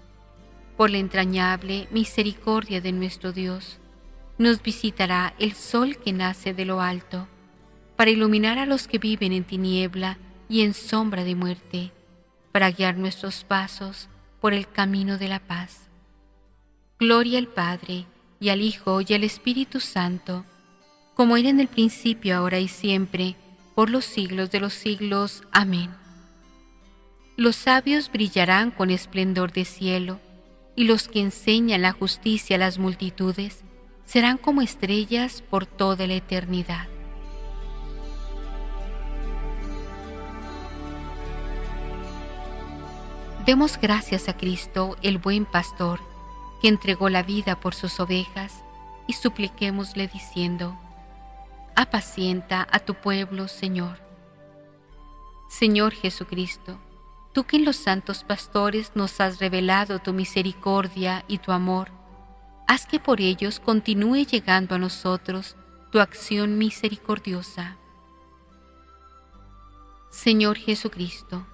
Por 0.81 0.89
la 0.89 0.97
entrañable 0.97 1.87
misericordia 1.91 2.81
de 2.81 2.91
nuestro 2.91 3.31
Dios, 3.31 3.77
nos 4.39 4.63
visitará 4.63 5.35
el 5.37 5.53
sol 5.53 5.97
que 5.97 6.11
nace 6.11 6.55
de 6.55 6.65
lo 6.65 6.81
alto, 6.81 7.27
para 7.95 8.09
iluminar 8.09 8.57
a 8.57 8.65
los 8.65 8.87
que 8.87 8.97
viven 8.97 9.31
en 9.31 9.43
tiniebla 9.43 10.17
y 10.49 10.61
en 10.61 10.73
sombra 10.73 11.23
de 11.23 11.35
muerte, 11.35 11.91
para 12.51 12.71
guiar 12.71 12.97
nuestros 12.97 13.43
pasos 13.43 14.09
por 14.39 14.55
el 14.55 14.67
camino 14.67 15.19
de 15.19 15.27
la 15.27 15.37
paz. 15.39 15.87
Gloria 16.97 17.37
al 17.37 17.47
Padre, 17.47 18.07
y 18.39 18.49
al 18.49 18.61
Hijo, 18.61 19.01
y 19.01 19.13
al 19.13 19.23
Espíritu 19.23 19.81
Santo, 19.81 20.45
como 21.13 21.37
era 21.37 21.49
en 21.49 21.59
el 21.59 21.67
principio, 21.67 22.35
ahora 22.35 22.57
y 22.57 22.67
siempre, 22.67 23.35
por 23.75 23.91
los 23.91 24.05
siglos 24.05 24.49
de 24.49 24.61
los 24.61 24.73
siglos. 24.73 25.43
Amén. 25.51 25.91
Los 27.37 27.55
sabios 27.55 28.11
brillarán 28.11 28.71
con 28.71 28.89
esplendor 28.89 29.51
de 29.51 29.65
cielo, 29.65 30.19
y 30.75 30.85
los 30.85 31.07
que 31.07 31.19
enseñan 31.19 31.81
la 31.81 31.91
justicia 31.91 32.55
a 32.55 32.59
las 32.59 32.77
multitudes 32.77 33.63
serán 34.05 34.37
como 34.37 34.61
estrellas 34.61 35.41
por 35.49 35.65
toda 35.65 36.07
la 36.07 36.15
eternidad. 36.15 36.87
Demos 43.45 43.79
gracias 43.79 44.29
a 44.29 44.37
Cristo, 44.37 44.97
el 45.01 45.17
buen 45.17 45.45
pastor, 45.45 45.99
que 46.61 46.67
entregó 46.67 47.09
la 47.09 47.23
vida 47.23 47.59
por 47.59 47.73
sus 47.73 47.99
ovejas, 47.99 48.63
y 49.07 49.13
supliquémosle 49.13 50.07
diciendo, 50.07 50.77
apacienta 51.75 52.67
a 52.71 52.79
tu 52.79 52.93
pueblo, 52.93 53.47
Señor. 53.47 53.99
Señor 55.49 55.93
Jesucristo, 55.93 56.79
tú 57.33 57.45
que 57.45 57.57
en 57.57 57.65
los 57.65 57.77
santos 57.77 58.23
pastores 58.23 58.91
nos 58.95 59.19
has 59.21 59.39
revelado 59.39 59.99
tu 59.99 60.13
misericordia 60.13 61.23
y 61.27 61.37
tu 61.37 61.51
amor, 61.51 61.91
haz 62.67 62.85
que 62.85 62.99
por 62.99 63.21
ellos 63.21 63.59
continúe 63.59 64.25
llegando 64.25 64.75
a 64.75 64.79
nosotros 64.79 65.55
tu 65.91 65.99
acción 65.99 66.57
misericordiosa. 66.57 67.77
Señor 70.09 70.57
Jesucristo, 70.57 71.45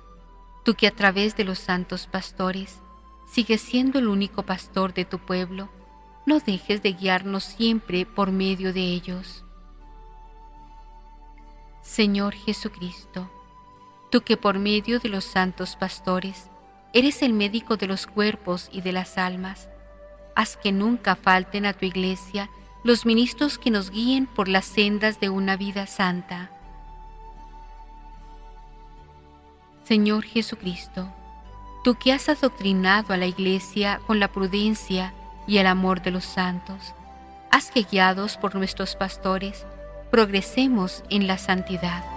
tú 0.66 0.74
que 0.74 0.88
a 0.88 0.92
través 0.92 1.36
de 1.38 1.44
los 1.44 1.60
santos 1.60 2.08
pastores 2.08 2.80
sigues 3.32 3.62
siendo 3.62 4.00
el 4.00 4.08
único 4.08 4.44
pastor 4.44 4.94
de 4.94 5.06
tu 5.06 5.20
pueblo, 5.20 5.70
no 6.26 6.40
dejes 6.40 6.82
de 6.82 6.94
guiarnos 6.94 7.44
siempre 7.44 8.06
por 8.06 8.32
medio 8.32 8.74
de 8.74 8.82
ellos. 8.82 9.44
Señor 11.82 12.34
Jesucristo, 12.34 13.30
tú 14.10 14.22
que 14.22 14.38
por 14.38 14.60
medio 14.60 15.00
de 15.00 15.10
los 15.10 15.26
santos 15.26 15.76
pastores 15.76 16.50
eres 16.94 17.22
el 17.22 17.34
médico 17.34 17.78
de 17.78 17.88
los 17.88 18.08
cuerpos 18.08 18.70
y 18.72 18.82
de 18.82 18.92
las 18.92 19.18
almas, 19.18 19.70
haz 20.36 20.58
que 20.58 20.72
nunca 20.72 21.16
falten 21.16 21.66
a 21.66 21.74
tu 21.74 21.86
iglesia 21.86 22.50
los 22.84 23.06
ministros 23.06 23.58
que 23.58 23.72
nos 23.72 23.92
guíen 23.92 24.28
por 24.28 24.48
las 24.48 24.66
sendas 24.66 25.20
de 25.20 25.30
una 25.30 25.58
vida 25.58 25.88
santa. 25.88 26.52
Señor 29.84 30.24
Jesucristo, 30.24 31.14
tú 31.84 31.96
que 31.96 32.14
has 32.14 32.30
adoctrinado 32.30 33.14
a 33.14 33.18
la 33.18 33.26
iglesia 33.26 34.00
con 34.08 34.20
la 34.20 34.28
prudencia 34.30 35.14
y 35.48 35.58
el 35.58 35.68
amor 35.68 36.02
de 36.02 36.12
los 36.12 36.26
santos, 36.26 36.94
haz 37.52 37.72
que 37.72 37.84
guiados 37.84 38.38
por 38.38 38.56
nuestros 38.56 38.96
pastores, 38.96 39.66
progresemos 40.12 41.04
en 41.10 41.28
la 41.28 41.38
santidad. 41.38 42.17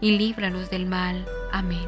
y 0.00 0.18
líbranos 0.18 0.70
del 0.70 0.86
mal. 0.86 1.26
Amén. 1.52 1.86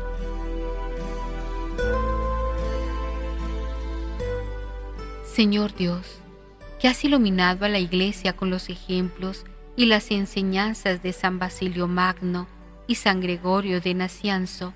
Señor 5.24 5.74
Dios, 5.74 6.18
que 6.80 6.88
has 6.88 7.04
iluminado 7.04 7.64
a 7.64 7.68
la 7.68 7.78
Iglesia 7.78 8.34
con 8.34 8.50
los 8.50 8.68
ejemplos 8.68 9.44
y 9.76 9.86
las 9.86 10.10
enseñanzas 10.10 11.02
de 11.02 11.12
San 11.12 11.38
Basilio 11.38 11.86
Magno 11.86 12.48
y 12.86 12.96
San 12.96 13.20
Gregorio 13.20 13.80
de 13.80 13.94
Nacianzo, 13.94 14.74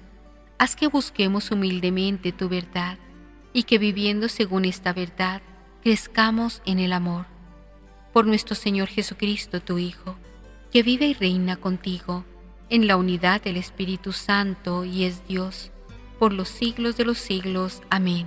haz 0.59 0.77
que 0.77 0.87
busquemos 0.87 1.51
humildemente 1.51 2.31
tu 2.31 2.49
verdad 2.49 2.99
y 3.53 3.65
que 3.65 3.79
viviendo 3.79 4.29
según 4.29 4.65
esta 4.65 4.93
verdad, 4.93 5.43
crezcamos 5.83 6.63
en 6.65 6.79
el 6.79 6.93
amor. 6.93 7.27
Por 8.13 8.27
nuestro 8.27 8.55
Señor 8.55 8.89
Jesucristo, 8.89 9.61
tu 9.61 9.79
Hijo, 9.79 10.17
que 10.71 10.83
vive 10.83 11.07
y 11.07 11.15
reina 11.15 11.57
contigo 11.57 12.25
en 12.73 12.87
la 12.87 12.97
unidad 12.97 13.43
del 13.43 13.59
Espíritu 13.59 14.13
Santo 14.13 14.87
y 14.87 15.05
es 15.05 15.29
Dios, 15.29 15.71
por 16.19 16.33
los 16.33 16.49
siglos 16.49 16.97
de 16.97 17.05
los 17.05 17.19
siglos. 17.19 17.83
Amén. 17.91 18.27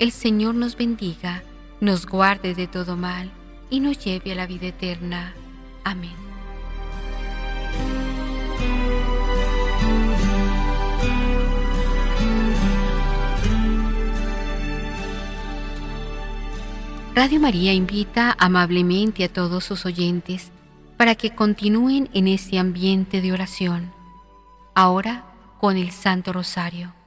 El 0.00 0.10
Señor 0.10 0.56
nos 0.56 0.76
bendiga, 0.76 1.44
nos 1.80 2.04
guarde 2.04 2.56
de 2.56 2.66
todo 2.66 2.96
mal 2.96 3.30
y 3.70 3.78
nos 3.78 4.04
lleve 4.04 4.32
a 4.32 4.34
la 4.34 4.48
vida 4.48 4.66
eterna. 4.66 5.34
Amén. 5.84 6.16
Radio 17.14 17.38
María 17.38 17.72
invita 17.72 18.34
amablemente 18.36 19.22
a 19.22 19.28
todos 19.28 19.62
sus 19.62 19.86
oyentes 19.86 20.50
para 20.98 21.14
que 21.14 21.34
continúen 21.34 22.10
en 22.12 22.28
ese 22.28 22.58
ambiente 22.58 23.22
de 23.22 23.32
oración. 23.32 23.92
Ahora 24.74 25.24
con 25.60 25.76
el 25.78 25.92
Santo 25.92 26.32
Rosario. 26.32 26.97